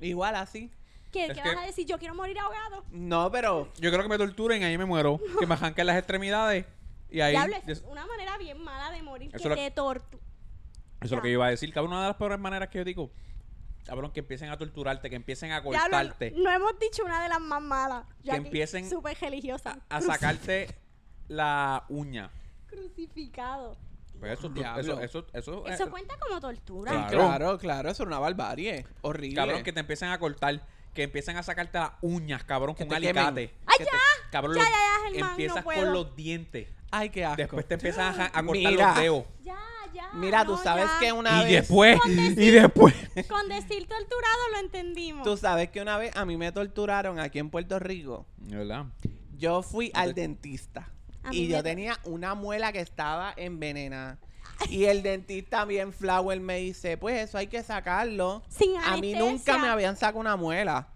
[0.00, 0.70] Igual así.
[1.12, 1.86] ¿Qué, qué que- vas a decir?
[1.86, 2.84] Yo quiero morir ahogado.
[2.90, 5.18] No, pero Yo creo que me torturen, ahí me muero.
[5.38, 6.66] Que me arranquen las extremidades.
[7.08, 7.32] Y ahí.
[7.32, 10.18] Diablo, Eso es una manera bien mala de morir Eso que lo- te tortu.
[11.00, 11.72] es lo que yo iba a decir.
[11.72, 13.10] Cada una de las peores maneras que yo digo.
[13.86, 17.40] Cabrón, que empiecen a torturarte, que empiecen a cortarte, no hemos dicho una de las
[17.40, 18.04] más malas.
[18.22, 19.78] Yo Que aquí, empiecen Súper religiosa.
[19.88, 20.68] a sacarte
[21.28, 22.30] la uña.
[22.66, 23.76] Crucificado.
[24.18, 26.90] Pues eso, eso, eso, eso, Eso eh, cuenta como tortura.
[26.90, 27.10] Claro.
[27.18, 28.86] Claro, claro, eso es una barbarie.
[29.02, 29.36] Horrible.
[29.36, 32.88] cabrón, que te empiecen a cortar, que empiecen a sacarte las uñas, cabrón, Que con
[32.88, 33.52] un alicate.
[33.66, 33.84] ¡Ay, ya!
[33.84, 35.92] te- Cabrón, Ya, ya, ya, Germán, empiezas no con puedo.
[35.92, 36.68] los dientes.
[36.90, 37.36] Ay, qué asco.
[37.36, 38.88] Después te empiezan a, cortar Mira.
[38.88, 39.24] los dedos.
[39.42, 39.60] Ya, ya.
[40.14, 40.98] Mira, tú no, sabes ya.
[41.00, 41.52] que una y vez...
[41.52, 42.94] después, Con decir- y después.
[43.28, 45.24] Con decir torturado lo entendimos.
[45.24, 48.26] Tú sabes que una vez a mí me torturaron aquí en Puerto Rico.
[48.38, 48.86] ¿Verdad?
[49.36, 50.88] Yo fui al te- dentista.
[51.30, 54.18] Y yo me- tenía una muela que estaba envenenada.
[54.70, 58.42] Y el dentista bien flower me dice, pues eso hay que sacarlo.
[58.48, 60.88] Sin A mí nunca me habían sacado una muela.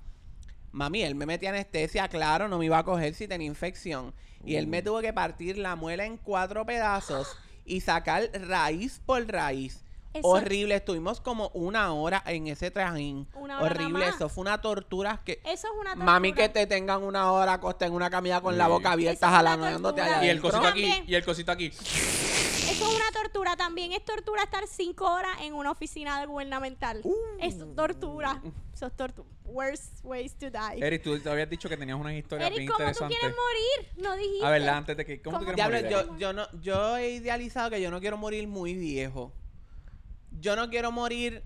[0.72, 4.14] Mami, él me metía anestesia, claro, no me iba a coger si tenía infección.
[4.44, 9.26] Y él me tuvo que partir la muela en cuatro pedazos y sacar raíz por
[9.30, 9.82] raíz.
[10.12, 13.28] Eso- Horrible, estuvimos como una hora en ese trajín.
[13.34, 14.16] Una hora nada Horrible, más.
[14.16, 15.40] eso fue una tortura que...
[15.44, 16.04] Eso es una tortura.
[16.04, 20.00] Mami, que te tengan una hora acostada en una camilla con la boca abierta, jalándote
[20.02, 21.70] allá Y el cosito aquí, y el cosito aquí.
[22.80, 23.56] Eso es una tortura.
[23.56, 27.00] También es tortura estar cinco horas en una oficina gubernamental.
[27.04, 27.14] Uh.
[27.38, 28.42] Es tortura.
[28.72, 29.28] Eso es tortura.
[29.44, 30.82] Worst ways to die.
[30.82, 34.02] Eric, tú te habías dicho que tenías unas historias Eric, bien ¿cómo tú quieres morir?
[34.02, 34.46] No dijiste.
[34.46, 35.20] A ver, antes de que.
[35.20, 35.90] ¿Cómo, tú quieres Diablo, morir?
[35.90, 39.32] yo, yo no, yo he idealizado que yo no quiero morir muy viejo.
[40.38, 41.42] Yo no quiero morir,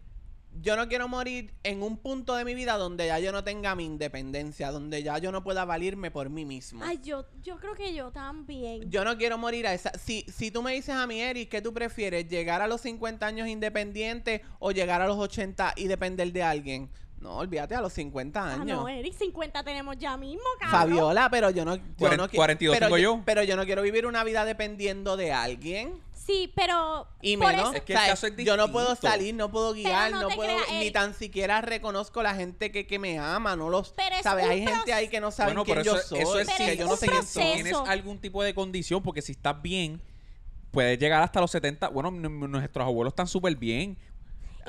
[0.63, 3.75] yo no quiero morir en un punto de mi vida donde ya yo no tenga
[3.75, 6.83] mi independencia, donde ya yo no pueda valirme por mí mismo.
[6.85, 8.91] Ay, yo, yo creo que yo también.
[8.91, 9.91] Yo no quiero morir a esa.
[9.99, 12.29] Si, si tú me dices a mí, Eric, ¿qué tú prefieres?
[12.29, 16.91] ¿Llegar a los 50 años independiente o llegar a los 80 y depender de alguien?
[17.21, 18.67] No, olvídate, a los 50 Ah, años.
[18.83, 20.81] no, Eric, 50 tenemos ya mismo, cabrón.
[20.81, 23.23] Fabiola, pero yo no, yo no qui- 42 pero tengo yo.
[23.25, 25.95] Pero yo no quiero vivir una vida dependiendo de alguien.
[26.27, 27.07] Sí, pero.
[27.21, 29.13] Y por menos, eso- Es que el o sea, caso es yo no puedo distinto.
[29.13, 32.73] salir, no puedo guiar, no no, te puedo, creas, ni tan siquiera reconozco la gente
[32.73, 34.45] que, que me ama, no los, Pero es ¿sabes?
[34.47, 36.47] un Hay gente proce- ahí que no Bueno, quién pero yo eso, soy, eso es
[36.47, 37.41] Pero si que es yo un no sé quién proceso.
[37.41, 37.53] soy.
[37.55, 40.01] tienes algún tipo de condición, porque si estás bien,
[40.71, 41.89] puedes llegar hasta los 70.
[41.89, 43.97] Bueno, n- nuestros abuelos están súper bien.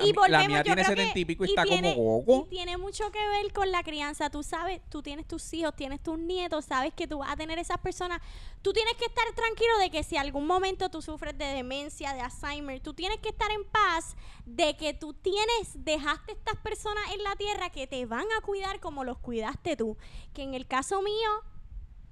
[0.04, 1.94] Y volvemos, la mía yo tiene creo que- 70 y pico y y está tiene-
[1.94, 2.24] como.
[2.46, 4.30] Y tiene mucho que ver con la crianza.
[4.30, 7.58] Tú sabes, tú tienes tus hijos, tienes tus nietos, sabes que tú vas a tener
[7.58, 8.20] esas personas.
[8.62, 12.20] Tú tienes que estar tranquilo de que si algún momento tú sufres de demencia, de
[12.20, 17.22] Alzheimer, tú tienes que estar en paz de que tú tienes, dejaste estas personas en
[17.22, 19.96] la tierra que te van a cuidar como los cuidaste tú.
[20.34, 21.30] Que en el caso mío,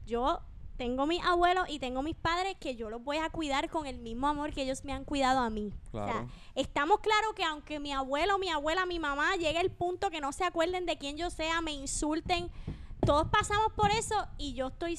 [0.07, 0.41] yo
[0.77, 3.99] tengo mis abuelos y tengo mis padres que yo los voy a cuidar con el
[3.99, 5.73] mismo amor que ellos me han cuidado a mí.
[5.89, 6.29] O sea, Claro.
[6.55, 10.33] estamos claros que aunque mi abuelo, mi abuela, mi mamá llegue el punto que no
[10.33, 12.51] se acuerden de quién yo sea, me insulten,
[13.07, 14.99] todos pasamos por eso y yo estoy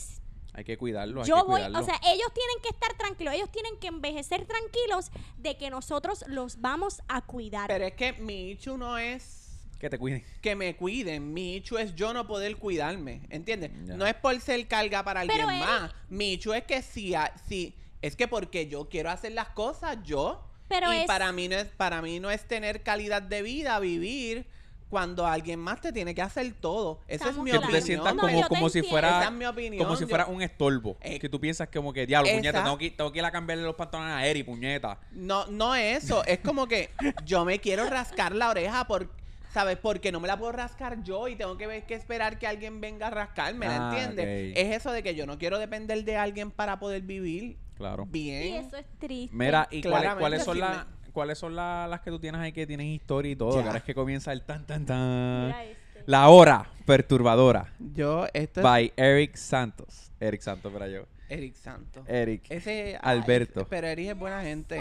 [0.53, 1.79] Hay que cuidarlo, hay yo que voy, cuidarlo.
[1.79, 6.23] o sea, ellos tienen que estar tranquilos, ellos tienen que envejecer tranquilos de que nosotros
[6.27, 7.67] los vamos a cuidar.
[7.67, 9.44] Pero es que mi hecho no es
[9.79, 10.23] que te cuiden.
[10.41, 13.71] que me cuiden, mi hecho es yo no poder cuidarme, ¿entiendes?
[13.85, 13.95] Ya.
[13.95, 15.91] No es por ser carga para alguien Pero, más.
[16.09, 19.97] Mi hecho es que si, a- si es que porque yo quiero hacer las cosas
[20.03, 23.41] yo Pero y es- para mí no es para mí no es tener calidad de
[23.41, 24.45] vida, vivir
[24.89, 27.01] cuando alguien más te tiene que hacer todo.
[27.07, 27.65] Esa es mi Que claros.
[27.67, 27.83] tú te opinión.
[27.85, 29.83] sientas No, como, te como si fuera Esa es mi opinión.
[29.83, 30.95] como si Yo- fuera un estorbo.
[31.01, 33.31] Eh, que tú piensas como que, diablo, esa- puñeta, tengo que, tengo que ir a
[33.31, 34.99] cambiarle los pantalones a Eri, puñeta.
[35.11, 36.23] No, no es eso.
[36.25, 36.91] Es como que
[37.25, 39.09] yo me quiero rascar la oreja por,
[39.55, 39.77] ¿sabes?
[39.77, 42.81] Porque no me la puedo rascar yo y tengo que ver que esperar que alguien
[42.81, 44.53] venga a rascarme, ¿la Ah, entiendes?
[44.57, 48.05] Es eso de que yo no quiero depender de alguien para poder vivir Claro.
[48.05, 48.47] bien.
[48.53, 49.33] y eso es triste.
[49.33, 52.67] Mira, ¿y cuáles, cuáles son, las cuáles son la- las que tú tienes ahí que
[52.67, 53.53] tienen historia y todo?
[53.61, 55.45] Que ahora es que comienza el tan, tan, tan.
[55.47, 56.03] Mira este.
[56.05, 57.73] La hora perturbadora.
[57.79, 60.11] Yo, esto es By Eric Santos.
[60.19, 61.03] Eric Santos, para yo.
[61.29, 62.03] Eric Santos.
[62.09, 62.43] Eric.
[62.49, 63.61] Ese Alberto.
[63.61, 64.77] ay, pero Eric es buena gente.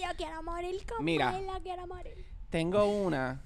[0.00, 1.36] Yo quiero morir con Mira.
[1.36, 2.24] él, yo quiero morir.
[2.50, 3.40] Tengo una.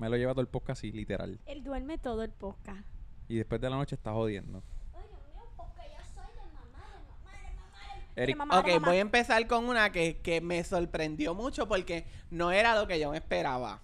[0.00, 1.38] Me lo lleva todo el podcast así, literal.
[1.46, 2.86] Él duerme todo el podcast.
[3.28, 4.62] Y después de la noche está jodiendo.
[4.94, 8.08] Ay, Dios mío, porque yo soy de mamá, de mamá, de mamá.
[8.16, 8.88] Eric, De mamá, Ok, de mamá.
[8.88, 12.98] voy a empezar con una que, que me sorprendió mucho porque no era lo que
[12.98, 13.82] yo me esperaba.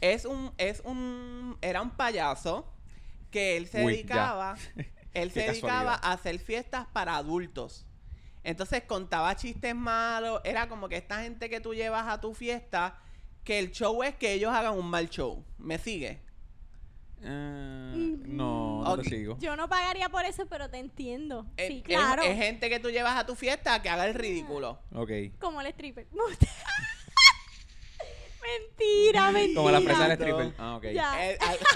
[0.00, 2.72] Es un, es un, era un payaso
[3.30, 4.56] que él se Uy, dedicaba,
[5.14, 7.84] él se dedicaba a hacer fiestas para adultos.
[8.44, 12.98] Entonces contaba chistes malos, era como que esta gente que tú llevas a tu fiesta,
[13.44, 15.44] que el show es que ellos hagan un mal show.
[15.58, 16.20] ¿Me sigue?
[17.24, 19.02] Eh, no, no Ok.
[19.02, 19.38] te sigo.
[19.38, 21.46] Yo no pagaría por eso, pero te entiendo.
[21.56, 22.22] Es- sí, claro.
[22.22, 24.80] Es, gente que tú llevas a tu fiesta que haga el ridículo.
[24.94, 25.10] Ok.
[25.40, 26.06] Como el stripper.
[28.42, 29.56] mentira, mentira.
[29.60, 30.54] Como la fresa del stripper.
[30.58, 30.84] Ah, ok.
[30.92, 31.30] Ya.
[31.30, 31.58] Eh, al-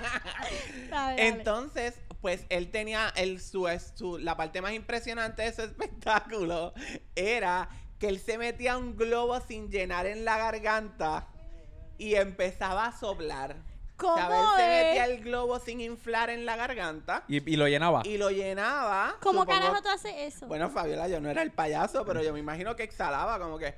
[0.00, 1.28] Dale, dale.
[1.28, 6.74] Entonces, pues él tenía el, su, su- la parte más impresionante de su espectáculo
[7.14, 7.68] era
[7.98, 11.26] que él se metía un globo sin llenar en la garganta
[11.98, 13.56] y empezaba a soplar.
[13.96, 14.38] ¿Cómo ¿Sabes?
[14.38, 18.02] Él se metía el globo sin inflar en la garganta Y, y lo llenaba.
[18.04, 19.16] y lo llenaba.
[19.22, 20.46] ¿Cómo supongo- carajo tú haces eso?
[20.46, 23.74] Bueno, Fabiola, yo no era el payaso, pero yo me imagino que exhalaba como que...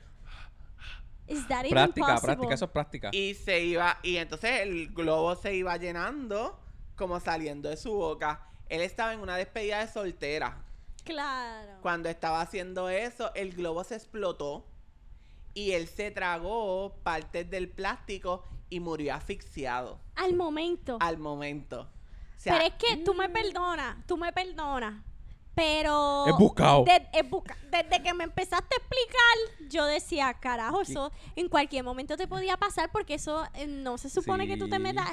[1.29, 2.27] Is that even Práctica, possible?
[2.37, 3.11] práctica, eso es práctica.
[3.13, 6.59] Y se iba, y entonces el globo se iba llenando
[6.97, 8.43] como saliendo de su boca.
[8.69, 10.65] Él estaba en una despedida de soltera.
[11.09, 11.79] Claro.
[11.83, 14.67] Cuando estaba haciendo eso, el globo se explotó
[15.55, 20.99] y él se tragó partes del plástico y murió asfixiado Al momento.
[21.01, 21.81] al momento.
[22.37, 25.03] O sea, pero es que tú me perdonas, tú me perdonas.
[25.55, 26.27] Pero.
[26.29, 26.85] Es buscado.
[26.85, 31.83] de- es busca- desde que me empezaste a explicar, yo decía, carajo, eso en cualquier
[31.83, 35.09] momento te podía pasar porque eso eh, no se supone que tú te metas.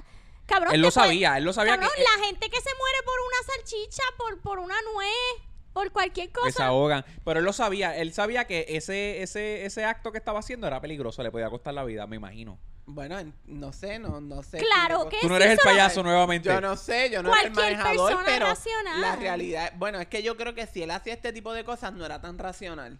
[0.45, 2.97] Cabrón, Él lo sabía, él lo sabía Cabrón, que eh, la gente que se muere
[3.03, 6.67] por una salchicha, por, por una nuez, por cualquier que se cosa.
[6.67, 7.05] ahogan.
[7.23, 10.79] Pero él lo sabía, él sabía que ese, ese, ese acto que estaba haciendo era
[10.81, 12.57] peligroso, le podía costar la vida, me imagino.
[12.87, 14.59] bueno, en- no sé, no, no sé.
[14.59, 16.47] Claro que Tú no sí, eres el payaso nuevamente.
[16.49, 19.01] Yo no sé, yo no era el Cualquier manejador, persona pero racional.
[19.01, 21.91] la realidad, bueno, es que yo creo que si él hacía este tipo de cosas
[21.93, 22.97] no era tan racional.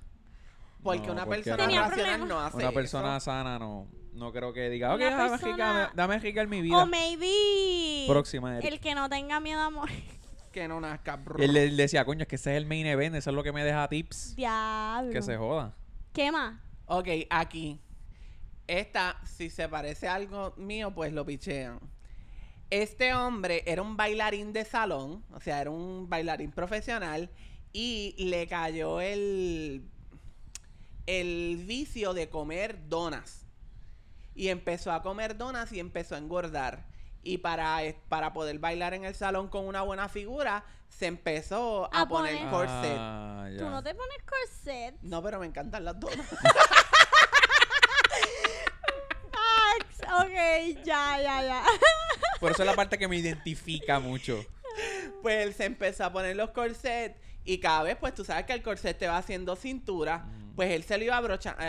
[0.83, 2.27] Porque No, una porque persona Tenía racional problemas.
[2.29, 3.25] no hace Una persona eso.
[3.25, 6.77] sana no, no creo que diga, ok, dame persona- ricar, dame ricar mi vida.
[6.77, 8.05] O maybe.
[8.07, 8.71] Próxima, Eric.
[8.71, 10.03] El que no tenga miedo a morir.
[10.55, 11.21] Que no nazca.
[11.37, 13.43] Y él, le decía, coño, es que ese es el main event, eso es lo
[13.43, 14.37] que me deja tips.
[14.37, 15.11] Diablo.
[15.11, 15.75] Que se joda.
[16.13, 16.57] ¿Qué más?
[16.85, 17.81] Ok, aquí.
[18.65, 21.81] Esta, si se parece a algo mío, pues lo pichean.
[22.69, 27.29] Este hombre era un bailarín de salón, o sea, era un bailarín profesional
[27.73, 29.89] y le cayó el,
[31.05, 33.45] el vicio de comer donas.
[34.33, 36.85] Y empezó a comer donas y empezó a engordar.
[37.25, 42.01] Y para, para poder bailar en el salón con una buena figura, se empezó a,
[42.01, 42.97] A poner poner- corset.
[42.97, 43.49] Ah.
[43.57, 44.95] Tú no te pones corset.
[45.01, 46.25] No, pero me encantan las donas.
[49.33, 51.63] Max, ok, ya, ya, ya.
[52.39, 54.45] Por eso es la parte que me identifica mucho.
[55.21, 58.53] Pues él se empezó a poner los corsets y cada vez, pues tú sabes que
[58.53, 60.55] el corset te va haciendo cintura, Mm.
[60.55, 61.59] pues él se lo iba abrochando,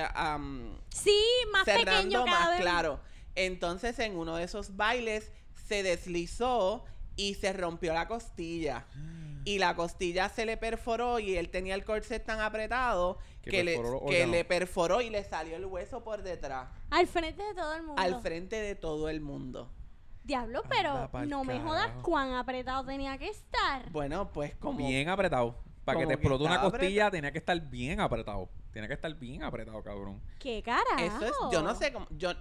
[0.91, 1.19] Sí,
[1.53, 2.61] más pequeño cerrando cada más vez.
[2.61, 3.01] claro.
[3.35, 5.31] Entonces en uno de esos bailes
[5.67, 6.85] se deslizó
[7.17, 8.87] y se rompió la costilla.
[9.47, 13.63] Y la costilla se le perforó y él tenía el corset tan apretado Que que,
[13.63, 17.73] le, que le perforó y le salió el hueso por detrás, Al frente de todo
[17.75, 18.03] el mundo.
[18.03, 19.71] al frente de todo el mundo.
[20.25, 23.89] Diablo, pero no me jodas cuán apretado tenía que estar.
[23.93, 24.79] Bueno, pues como...
[24.79, 25.55] Bien apretado.
[25.85, 28.49] Para que te que explote una costilla, tenía que estar bien apretado.
[28.73, 30.21] Tenía que estar bien apretado, cabrón.
[30.41, 30.99] ¿Qué carajo?
[30.99, 32.33] Eso es, yo no sé cómo, yo,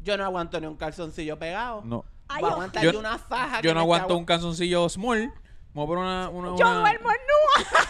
[0.00, 1.82] yo no aguanto ni un calzoncillo pegado.
[1.84, 2.06] No.
[2.34, 4.24] Ay, Voy a yo- aguantar Yo- yo una faja que Yo no me aguanto un
[4.24, 5.32] calzoncillo small.
[5.72, 6.28] Vamos a poner una.
[6.30, 7.66] una, Yo una- duermo en nua.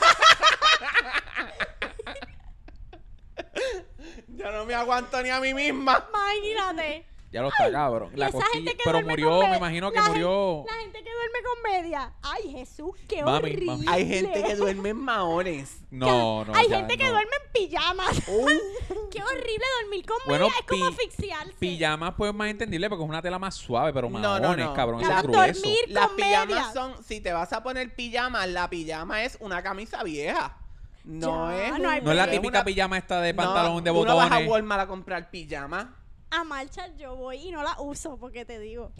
[4.28, 6.04] Yo no me aguanto ni a mí misma.
[6.10, 7.06] Imagínate.
[7.32, 8.10] Ya lo está, cabrón.
[8.14, 8.54] Y La esa costilla.
[8.54, 10.64] gente que Pero murió, con me me- imagino que la murió.
[10.66, 11.02] La gente
[11.44, 12.12] que duerme con media.
[12.22, 13.66] Ay, Jesús, qué Mami, horrible.
[13.66, 13.84] mami.
[13.88, 15.78] Hay gente que duerme en maones.
[15.94, 16.52] No, no.
[16.56, 17.10] Hay ya, gente que no.
[17.12, 18.10] duerme en pijamas.
[19.12, 20.58] qué horrible dormir con Bueno, media.
[20.60, 21.52] Es como pi- asfixiarse.
[21.60, 24.74] Pijamas, pues más entendible porque es una tela más suave, pero No, maones, no, no.
[24.74, 25.00] cabrón.
[25.02, 25.60] Eso es grueso.
[25.60, 26.72] dormir Las con pijamas medias.
[26.74, 30.58] son, si te vas a poner pijamas, la pijama es una camisa vieja.
[31.04, 31.78] No Ya, es.
[31.78, 34.04] no hay un- No es la típica una- pijama esta de No, pantalón de tú
[34.04, 34.38] no vas a.
[34.40, 35.94] Walmart a comprar pijama.
[36.32, 38.90] A marcha yo voy y no la uso porque te digo.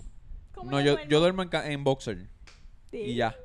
[0.55, 1.11] ¿Cómo No, yo, duermo?
[1.11, 2.29] yo duermo en, ca- en boxer.
[2.95, 3.01] Sí.
[3.11, 3.37] Y ya.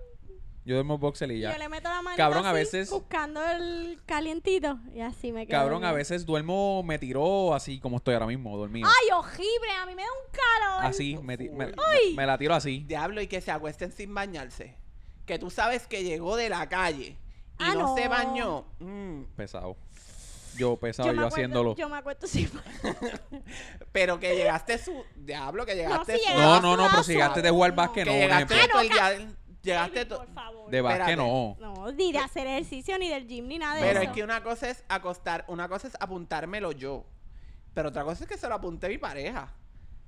[0.65, 1.51] Yo duermo boxer y ya.
[1.53, 5.47] Yo le meto la mano Cabrón, a así, veces- buscando el calientito y así me
[5.47, 5.57] quedo.
[5.57, 8.87] Cabrón, a veces duermo, me tiró así como estoy ahora mismo, dormido.
[8.87, 10.85] Ay, horrible, a mí me da un calor.
[10.85, 12.13] Así, me, me- Ay.
[12.15, 12.83] me la tiro así.
[12.87, 14.75] Diablo, y que se acuesten sin bañarse.
[15.25, 17.17] Que tú sabes que llegó de la calle y
[17.57, 17.95] Ah, no, no.
[17.95, 18.65] se bañó.
[18.79, 19.75] Mm, Pesado.
[20.57, 21.75] Yo pesado, yo, acuerdo- haciéndolo.
[21.77, 22.47] Yo me acuerdo sí.
[23.91, 25.03] Pero que llegaste su.
[25.15, 27.75] Diablo, que llegaste si su- No, no, no, pero si llegaste de jugar No.
[27.77, 28.71] básquet, no, Que llegaste ejemplo.
[28.73, 29.27] todo el Ah, día.
[29.61, 30.69] Llegaste Baby, to- por favor.
[30.71, 31.29] De básquet Espérate.
[31.29, 31.57] no.
[31.59, 34.09] No, ni de hacer ejercicio, ni del gym, ni nada de Pero eso.
[34.09, 37.05] es que una cosa es acostar, una cosa es apuntármelo yo.
[37.73, 39.53] Pero otra cosa es que se lo apunte mi pareja.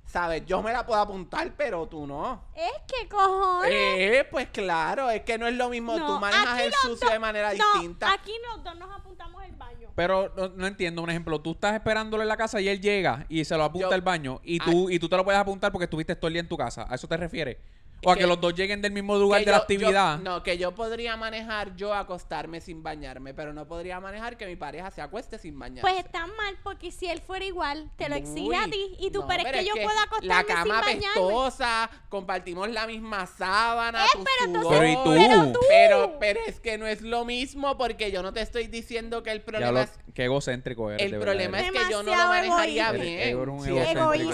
[0.04, 0.44] ¿Sabes?
[0.46, 2.42] Yo me la puedo apuntar, pero tú no.
[2.56, 3.70] Es que cojones.
[3.72, 5.96] Eh, pues claro, es que no es lo mismo.
[5.96, 8.12] No, tú manejas aquí el los sucio dos- de manera no, distinta.
[8.12, 9.88] Aquí los dos nos apuntamos el baño.
[9.94, 13.24] Pero no, no entiendo, un ejemplo, tú estás esperándolo en la casa y él llega
[13.28, 15.70] y se lo apunta Yo- al baño y tú, y tú te lo puedes apuntar
[15.70, 16.84] porque estuviste todo el día en tu casa.
[16.88, 17.58] ¿A eso te refieres?
[18.04, 20.18] O a que Que- los dos lleguen del mismo lugar que de la actividad.
[20.18, 24.46] yo- no, que yo podría manejar yo acostarme sin bañarme, pero no podría manejar que
[24.46, 25.82] mi pareja se acueste sin bañarse.
[25.82, 28.96] Pues está mal, porque si él fuera igual, te lo exige a ti.
[28.98, 31.06] Y tú, no, pero es que yo puedo acostarme La cama sin bañarme.
[31.10, 34.80] apestosa, compartimos la misma sábana, Eh, tu pero entonces- sudor.
[34.80, 35.12] Pero ¿y tú?
[35.30, 35.58] Pero tú.
[35.68, 39.30] Pero, pero es que no es lo mismo porque yo no te estoy diciendo que
[39.30, 39.90] el Ya problema lo, es...
[40.14, 41.12] qué egocéntrico eres.
[41.12, 42.92] El problema es que yo no lo manejaría egoísta.
[42.92, 43.38] bien.
[43.38, 43.86] Un Si él-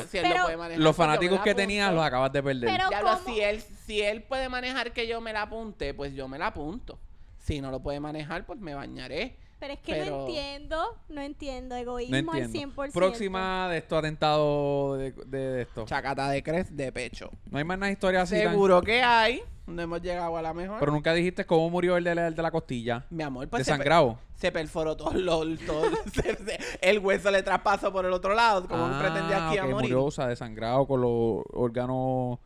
[0.09, 2.71] si él lo Pero- manejar, Los pues me fanáticos que tenías los acabas de perder.
[2.71, 3.19] Pero- ¿cómo?
[3.27, 6.49] si él, si él puede manejar que yo me la apunte, pues yo me la
[6.49, 6.99] apunto.
[7.39, 9.37] Si no lo puede manejar, pues me bañaré.
[9.61, 11.75] Pero es que Pero- no entiendo, no entiendo.
[11.75, 12.75] Egoísmo no al entiendo.
[12.77, 12.93] 100%.
[12.93, 15.85] Próxima de estos atentados de, de, de esto.
[15.85, 17.31] Chacata de cres de pecho.
[17.51, 18.37] No hay más nada historia así.
[18.41, 19.43] tan- Seguro que hay.
[19.67, 20.79] No hemos llegado a la mejor.
[20.79, 23.05] Pero nunca dijiste cómo murió el de la, el de la costilla.
[23.11, 24.15] Mi amor, pues se, Desangrado.
[24.15, 28.35] per- se perforó todo, lo- todo- se- se- el hueso le traspasó por el otro
[28.35, 29.91] lado, como Ah, pretendía que iba a morir.
[29.91, 32.39] murió, o sea, desangrado con los órganos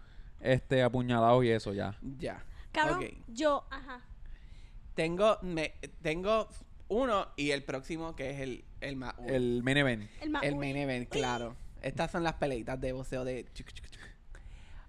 [0.43, 1.97] este, apuñalados y eso ya.
[2.19, 2.45] Ya.
[2.73, 3.05] Cabrón, Ok.
[3.29, 4.01] yo, ajá.
[4.95, 6.49] Tengo, me, tengo
[6.89, 10.11] uno y el próximo que es el, el más El main event.
[10.21, 11.57] El, main event, claro.
[11.81, 13.47] Estas son las peleitas de boxeo de...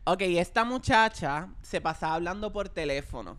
[0.05, 3.37] Ok, esta muchacha se pasaba hablando por teléfono.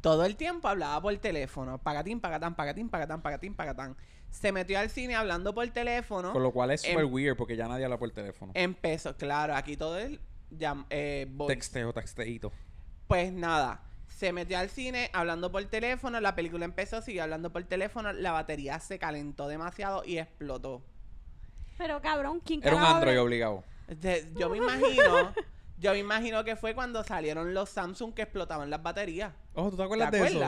[0.00, 1.78] Todo el tiempo hablaba por teléfono.
[1.78, 3.96] Pagatín, pagatán, pagatín, pagatán, pagatín, pagatán.
[4.30, 6.32] Se metió al cine hablando por teléfono.
[6.32, 8.52] Con lo cual es súper Em- weird porque ya nadie habla por teléfono.
[8.54, 10.20] Empezó, claro, aquí todo el...
[10.50, 11.54] llam- eh, voice.
[11.54, 12.52] Texteo, texteito.
[13.06, 17.62] Pues nada, se metió al cine hablando por teléfono, la película empezó, siguió hablando por
[17.64, 20.82] teléfono, la batería se calentó demasiado y explotó.
[21.78, 23.64] Pero cabrón, ¿quién Era un Android obligado.
[23.88, 25.34] De- yo me imagino,
[25.78, 29.32] yo me imagino que fue cuando salieron los Samsung que explotaban las baterías.
[29.54, 30.38] Oh, ¿tú te acuerdas ¿Te de eso?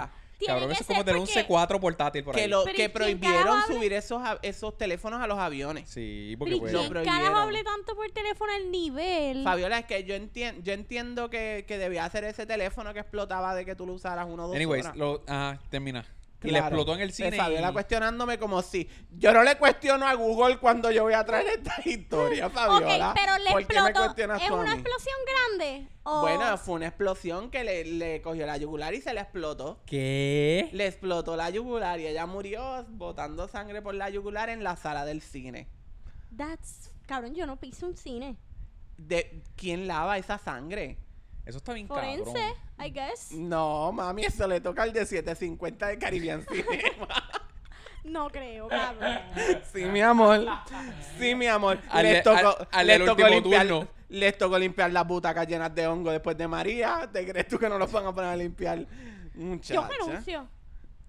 [0.47, 2.49] Cabrón, que eso es como tener un porque- C4 portátil por Que, ahí.
[2.49, 5.89] lo, Pero ¿y que prohibieron subir esos, a- esos teléfonos a los aviones.
[5.91, 7.21] Sí, Pero porque ¿y pues, Lo quién prohibieron.
[7.23, 9.43] carajo hable tanto por teléfono al nivel?
[9.45, 13.55] Fabiola, es que yo, entien- yo entiendo que, que debía ser ese teléfono que explotaba
[13.55, 14.97] de que tú lo usaras uno o dos Anyways, horas.
[14.97, 16.05] lo, ajá, termina.
[16.43, 17.33] Y le explotó en el cine.
[17.37, 21.25] Fabiola y- cuestionándome como si yo no le cuestiono a Google cuando yo voy a
[21.25, 23.11] traer esta historia, Fabiola.
[23.11, 24.05] ok, pero le ¿Por qué me explotó.
[24.07, 24.81] cuestionas ¿Es tú a una mí?
[24.81, 25.89] explosión grande?
[26.05, 26.21] O...
[26.21, 29.83] Bueno, fue una explosión que le, le cogió la yugular y se le explotó.
[29.85, 30.69] ¿Qué?
[30.73, 35.05] Le explotó la yugular y ella murió botando sangre por la yugular en la sala
[35.05, 35.67] del cine.
[36.37, 36.93] That's...
[37.07, 38.37] Cabrón, yo no piso un cine.
[38.97, 40.99] De, ¿Quién lava esa sangre?
[41.49, 42.05] Eso está bien cabrón.
[42.25, 43.33] Forense, I guess.
[43.33, 47.09] No, mami, eso le toca al de 750 de Caribbean Cinema.
[48.05, 49.19] No creo, cabrón.
[49.71, 50.47] Sí, mi amor.
[51.19, 51.79] Sí, mi amor.
[51.91, 53.89] Al les tocó, al- al les tocó limpiar, turno.
[54.09, 57.09] les tocó limpiar las butacas llenas de hongo después de María.
[57.13, 58.79] ¿Te crees tú que no los van a poner a limpiar?
[58.79, 58.87] Yo
[59.35, 59.89] Muchacha.
[59.89, 60.49] renuncio.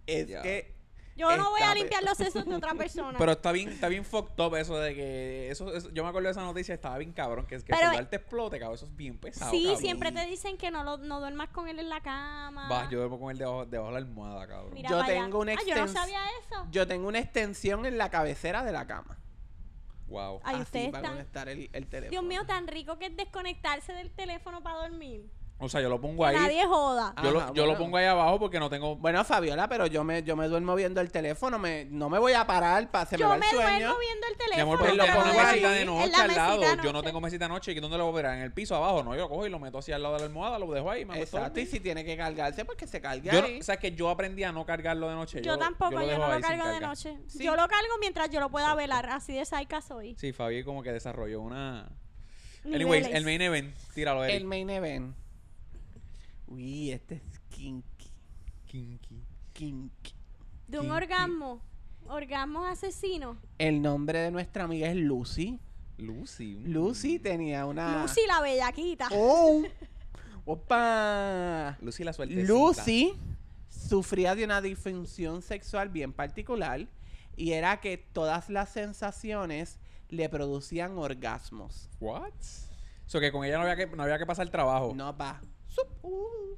[0.05, 0.41] Es Ya.
[0.41, 0.75] que
[1.19, 3.17] Yo no voy a limpiar los sesos de otra persona.
[3.17, 6.27] Pero está bien, está bien fucked up eso de que eso, eso- yo me acuerdo
[6.27, 8.85] de esa noticia, estaba bien cabrón, que, que Pero- el celular te explote, cabrón, eso
[8.85, 9.51] es bien pesado.
[9.51, 9.81] sí, cabrón.
[9.81, 12.69] siempre te dicen que no, lo, no duermas con él en la cama.
[12.69, 14.73] Va, yo duermo con él debajo, debajo de la almohada, cabrón.
[14.73, 15.07] Mira Yo allá.
[15.23, 16.65] tengo una Ah, yo no sabía eso.
[16.71, 19.17] yo tengo una extensión en la cabecera de la cama.
[20.07, 20.39] Wow.
[20.43, 22.09] Ay, así ustedes para están- conectar el, el teléfono.
[22.09, 25.29] Dios mío, tan rico que es desconectarse del teléfono para dormir.
[25.61, 26.37] O sea, yo lo pongo ahí.
[26.37, 27.13] nadie joda.
[27.53, 28.95] Yo, lo, pongo ahí abajo porque no tengo.
[28.95, 31.59] Bueno, Fabiola, pero yo me, yo me duermo viendo el teléfono.
[31.59, 33.67] Me, no me voy a parar para se me yo me sueño.
[33.67, 34.55] duermo viendo el teléfono.
[34.55, 36.61] Mi amor, pues pero lo pongo mesita de noche al lado.
[36.61, 37.07] mesita Yo no noche.
[37.07, 37.71] tengo mesita de noche.
[37.73, 38.37] ¿Y dónde lo voy a poner?
[38.37, 39.03] En el piso abajo.
[39.03, 40.89] No, yo lo cojo y lo meto así al lado de la almohada, lo dejo
[40.89, 41.03] ahí.
[41.03, 43.59] Me Exacto, y si tiene que cargarse, pues que se cargue Yo no, ahí.
[43.59, 45.41] o sea, que yo aprendí a no cargarlo de noche.
[45.41, 47.17] Yo, tampoco, yo, no lo cargo de noche.
[47.27, 47.43] Sí.
[47.43, 49.09] Yo lo cargo mientras yo lo pueda velar.
[49.09, 50.15] Así de saica soy.
[50.17, 51.89] Sí, Fabi como que desarrolló una.
[52.65, 53.75] Anyways, el main event.
[53.93, 54.37] Tíralo, Eric.
[54.37, 55.15] El main event.
[56.49, 58.11] Uy, este es kinky.
[58.65, 59.23] Kinky.
[59.53, 60.13] Kinky.
[60.67, 60.97] De un Kinky.
[60.97, 61.61] orgasmo.
[62.07, 63.37] Orgasmo asesino.
[63.57, 65.59] El nombre de nuestra amiga es Lucy.
[65.97, 66.63] Lucy.
[66.65, 66.71] mm.
[66.71, 68.01] Lucy tenía una.
[68.01, 69.09] Lucy la bellaquita.
[69.11, 69.63] ¡Oh!
[70.45, 71.77] ¡Opa!
[71.81, 72.33] Lucy la suerte.
[72.43, 73.13] Lucy
[73.69, 76.87] sufría de una disfunción sexual bien particular
[77.35, 79.77] y era que todas las sensaciones
[80.09, 81.89] le producían orgasmos.
[81.99, 82.33] What?
[83.05, 84.93] So que con ella no había que, no había que pasar trabajo.
[84.95, 85.39] No va.
[86.01, 86.55] Uh.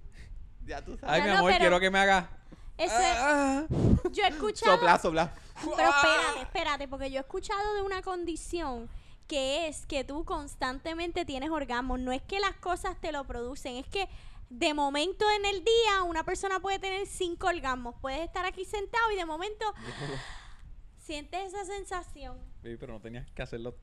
[0.65, 1.23] Ya tú Ay, sabes.
[1.23, 2.29] mi No, no, amor, quiero que me haga.
[2.77, 3.65] Ese, Ah,
[4.11, 4.75] yo he escuchado.
[4.77, 5.33] Sopla, sopla.
[5.55, 8.89] Pero espérate, espérate, porque yo he escuchado de una condición
[9.27, 11.99] que es que tú constantemente tienes orgasmos.
[11.99, 14.09] No es que las cosas te lo producen, es que
[14.49, 17.95] de momento en el día una persona puede tener cinco orgasmos.
[18.01, 19.65] Puedes estar aquí sentado y de momento
[20.97, 22.37] sientes esa sensación.
[22.63, 23.75] Baby, pero no tenías que hacerlo.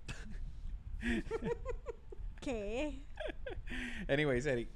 [2.41, 3.03] ¿Qué?
[4.09, 4.69] Anyways, Eric.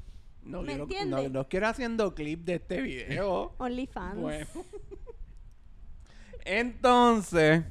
[0.43, 1.09] No, ¿Me entiendes?
[1.09, 3.55] no, no quiero haciendo clip de este video.
[3.59, 4.20] OnlyFans.
[4.20, 4.47] Bueno.
[6.45, 7.62] Entonces,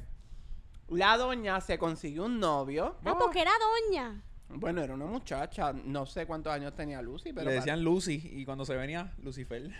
[0.88, 2.96] la doña se consiguió un novio.
[3.04, 3.52] Ah, porque era
[3.86, 4.22] doña.
[4.48, 5.72] Bueno, era una muchacha.
[5.72, 7.48] No sé cuántos años tenía Lucy, pero.
[7.48, 9.70] Le decían Lucy y cuando se venía, Lucifer.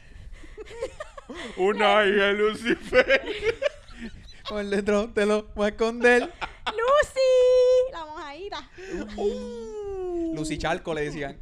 [1.57, 3.23] Una hija de Lucifer.
[4.49, 6.23] Por dentro te lo voy a esconder.
[6.67, 7.93] ¡Lucy!
[7.93, 8.71] La mojadita.
[10.35, 11.39] Lucy Charco le decían.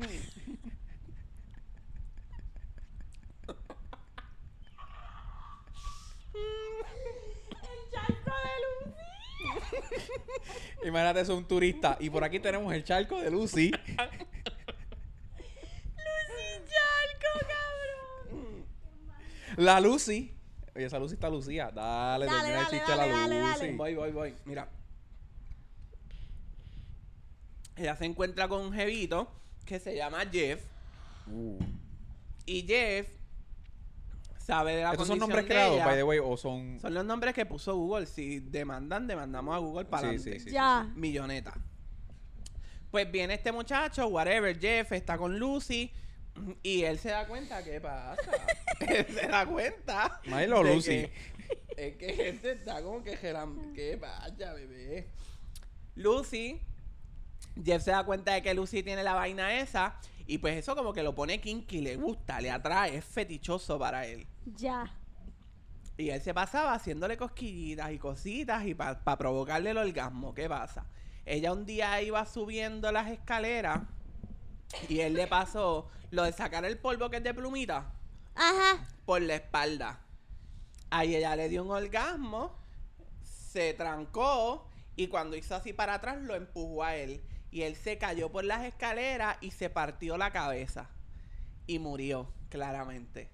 [6.32, 9.02] El charco de Lucy.
[10.84, 11.96] Imagínate, eso un turista.
[12.00, 13.70] Y por aquí tenemos el charco de Lucy.
[13.70, 14.00] Lucy
[16.66, 17.46] Charco,
[18.30, 18.64] cabrón.
[19.56, 20.34] La Lucy.
[20.74, 21.70] Oye, esa Lucy está Lucía.
[21.70, 23.60] Dale, Dale, termina el dale, chiste dale, la dale, Lucy.
[23.60, 23.76] dale.
[23.76, 24.34] Voy, voy, voy.
[24.44, 24.68] Mira.
[27.76, 29.30] Ella se encuentra con un jevito
[29.66, 30.60] que se llama Jeff.
[31.26, 31.58] Uh.
[32.46, 33.08] Y Jeff
[34.50, 35.86] sabe de la ¿Estos son nombres de creados, ella.
[35.86, 36.78] by the way, o son...?
[36.80, 38.06] Son los nombres que puso Google.
[38.06, 40.50] Si demandan, demandamos a Google para Sí, sí, sí.
[40.50, 40.90] Ya.
[40.94, 41.54] Milloneta.
[42.90, 45.92] Pues viene este muchacho, whatever, Jeff, está con Lucy.
[46.62, 48.16] Y él se da cuenta, ¿qué pasa?
[48.80, 50.20] él se da cuenta.
[50.26, 50.90] Milo, Lucy.
[50.90, 51.12] que-
[51.76, 55.08] es que gente está como que geram- ¿Qué vaya, bebé?
[55.94, 56.60] Lucy.
[57.62, 59.96] Jeff se da cuenta de que Lucy tiene la vaina esa.
[60.26, 64.06] Y pues eso como que lo pone kinky, le gusta, le atrae, es fetichoso para
[64.06, 64.26] él.
[64.56, 64.96] Ya.
[65.96, 70.32] Y él se pasaba haciéndole cosquillitas y cositas y para provocarle el orgasmo.
[70.32, 70.86] ¿Qué pasa?
[71.26, 73.82] Ella un día iba subiendo las escaleras
[74.88, 77.92] y él le pasó lo de sacar el polvo que es de plumita
[78.34, 78.88] Ajá.
[79.04, 80.00] por la espalda.
[80.90, 82.56] Ahí ella le dio un orgasmo,
[83.22, 87.22] se trancó y cuando hizo así para atrás lo empujó a él.
[87.50, 90.88] Y él se cayó por las escaleras y se partió la cabeza.
[91.66, 93.30] Y murió, claramente.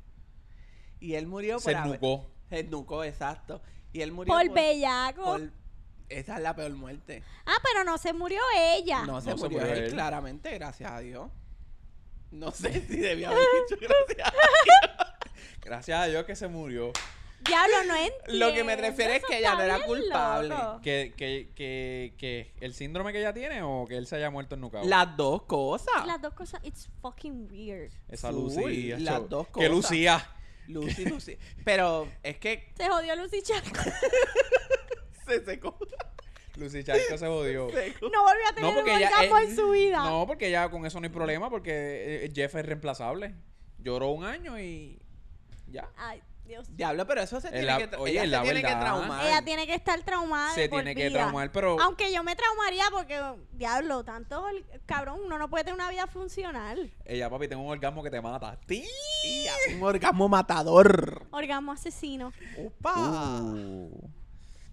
[1.00, 2.30] Y él murió Se por haber- nucó.
[2.48, 3.60] se nucó, exacto.
[3.92, 5.22] Y él murió Por bellaco.
[5.24, 5.50] por-
[6.08, 7.22] Esa es la peor muerte.
[7.46, 9.02] Ah, pero no se murió ella.
[9.04, 9.92] No se No se murió murió él, él.
[9.92, 11.30] claramente, gracias a Dios.
[12.30, 14.32] No sé si debía haber dicho gracias a
[14.64, 15.06] Dios.
[15.62, 16.92] Gracias a Dios que se murió.
[17.40, 18.46] Diablo, no entiendo.
[18.46, 20.54] Lo que me refiere es que ella no era culpable.
[20.82, 24.54] ¿Que, que, que, que el síndrome que ella tiene o que él se haya muerto
[24.56, 24.84] en Nucao?
[24.84, 26.06] Las dos cosas.
[26.06, 27.92] Las dos cosas, it's fucking weird.
[28.08, 28.88] Esa Lucy.
[28.98, 29.70] las dos Que cosas.
[29.70, 30.30] Lucía.
[30.68, 31.38] Lucy, Lucy.
[31.64, 33.80] Pero es que Se jodió Lucy Charco.
[35.26, 35.78] se secó.
[36.56, 37.66] Lucy Charco se jodió.
[37.68, 39.08] No volvió a tener No, porque un ella.
[39.08, 39.98] orgasmo en su vida.
[40.04, 43.34] No, porque ya con eso no hay problema, porque eh, Jeff es reemplazable.
[43.78, 44.98] Lloró un año y.
[45.68, 45.88] Ya.
[45.96, 46.66] Ay, Dios.
[46.76, 49.26] Diablo, pero eso se tiene la- que oye, ella se tiene que traumar.
[49.26, 50.54] Ella tiene que estar traumada.
[50.54, 51.20] Se de por tiene que vida.
[51.20, 51.80] traumar, pero.
[51.80, 53.20] Aunque yo me traumaría porque,
[53.52, 54.44] diablo, tanto
[54.86, 56.90] cabrón, uno no puede tener una vida funcional.
[57.04, 58.58] Ella, papi, tengo un orgasmo que te mata.
[58.62, 61.26] Hace un orgasmo matador.
[61.30, 62.32] Orgasmo asesino.
[62.58, 62.94] Opa.
[63.42, 64.10] Uh,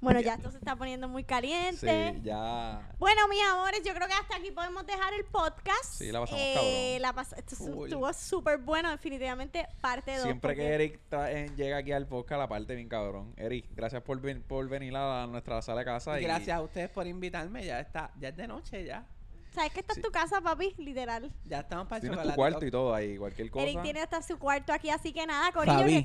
[0.03, 2.13] Bueno, ya esto se está poniendo muy caliente.
[2.15, 2.81] sí, ya.
[2.99, 5.85] Bueno, mis amores, yo creo que hasta aquí podemos dejar el podcast.
[5.85, 7.01] Sí, la pasamos Eh, cabrón.
[7.01, 10.23] la pas- esto estuvo súper bueno, definitivamente parte 2.
[10.23, 13.33] Siempre que Eric eh, llega aquí al podcast, la parte bien cabrón.
[13.37, 16.19] Eric, gracias por, ven- por venir a nuestra sala de casa.
[16.19, 17.63] y- Gracias a ustedes por invitarme.
[17.65, 19.05] Ya está, ya es de noche ya.
[19.53, 19.99] ¿Sabes que esta Sí.
[19.99, 20.73] es tu casa, papi?
[20.79, 21.31] Literal.
[21.45, 23.63] Ya estamos para el Tienes tu cuarto y todo ahí, cualquier cosa.
[23.63, 26.03] Eric tiene hasta su cuarto aquí, así que nada, Corillo, Fabi.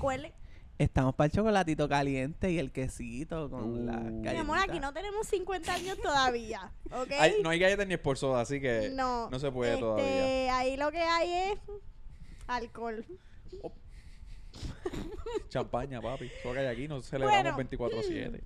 [0.78, 3.84] Estamos para el chocolatito caliente y el quesito con Uh.
[3.84, 7.10] la Mi Mi amor, aquí no tenemos 50 años todavía, ¿ok?
[7.18, 10.56] Ay, no hay galletas ni por soda, así que no, no se puede este, todavía.
[10.58, 11.58] Ahí lo que hay es
[12.46, 13.04] alcohol.
[15.48, 16.26] Champaña, papi.
[16.26, 17.28] Eso que hay aquí, nos Bueno.
[17.28, 18.40] celebramos 24-7.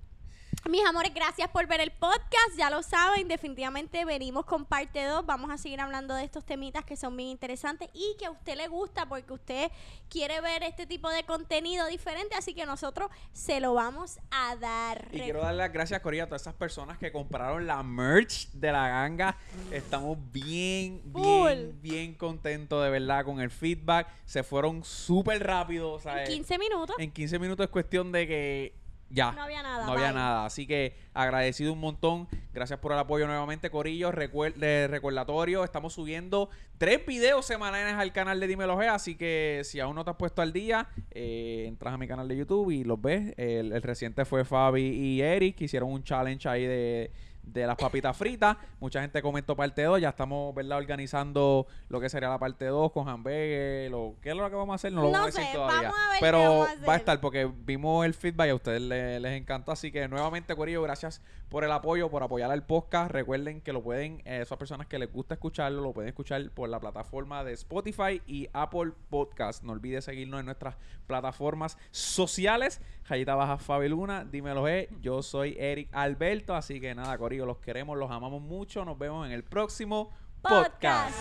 [0.69, 2.57] Mis amores, gracias por ver el podcast.
[2.57, 5.25] Ya lo saben, definitivamente venimos con parte 2.
[5.25, 8.55] Vamos a seguir hablando de estos temitas que son bien interesantes y que a usted
[8.55, 9.71] le gusta porque usted
[10.09, 12.35] quiere ver este tipo de contenido diferente.
[12.35, 15.09] Así que nosotros se lo vamos a dar.
[15.11, 18.71] Y quiero dar las gracias, Corilla, a todas esas personas que compraron la merch de
[18.71, 19.37] la ganga.
[19.69, 24.07] Estamos bien, bien, bien contentos de verdad con el feedback.
[24.23, 25.91] Se fueron súper rápido.
[25.91, 26.95] o sea, En 15 minutos.
[26.99, 28.82] en 15 minutos es cuestión de que
[29.13, 29.31] ya.
[29.31, 30.15] No había nada, No había bye.
[30.15, 30.45] nada.
[30.45, 32.27] Así que agradecido un montón.
[32.53, 34.11] Gracias por el apoyo nuevamente, Corillo.
[34.11, 38.87] Recuer- de recordatorio, estamos subiendo tres videos semanales al canal de Dímelo G.
[38.89, 42.27] Así que si aún no te has puesto al día, eh, entras a mi canal
[42.27, 43.33] de YouTube y los ves.
[43.37, 47.11] El, el reciente fue Fabi y Eric, que hicieron un challenge ahí de,
[47.43, 48.57] de las papitas fritas.
[48.79, 50.01] Mucha gente comentó parte 2.
[50.01, 53.91] Ya estamos, ¿verdad?, organizando lo que sería la parte 2 con hamburgues.
[53.91, 54.91] Lo, ¿Qué es lo que vamos a hacer?
[54.93, 55.89] No lo No vamos a decir todavía.
[55.89, 58.81] a ver Pero vamos a va a estar porque vimos el feedback y a ustedes
[58.81, 59.71] le- les encantó.
[59.71, 63.11] Así que nuevamente, Corillo, gracias por el apoyo, por apoyar al podcast.
[63.11, 66.69] Recuerden que lo pueden, eh, esas personas que les gusta escucharlo, lo pueden escuchar por
[66.69, 69.63] la plataforma de Spotify y Apple Podcast.
[69.63, 70.75] No olvides seguirnos en nuestras
[71.07, 72.81] plataformas sociales.
[73.03, 74.89] Jayita Baja Fabi Luna, dímelo, eh.
[75.01, 76.55] Yo soy Eric Alberto.
[76.55, 78.85] Así que nada, Corillo, los queremos, los amamos mucho.
[78.85, 81.17] Nos vemos en el próximo Podcast.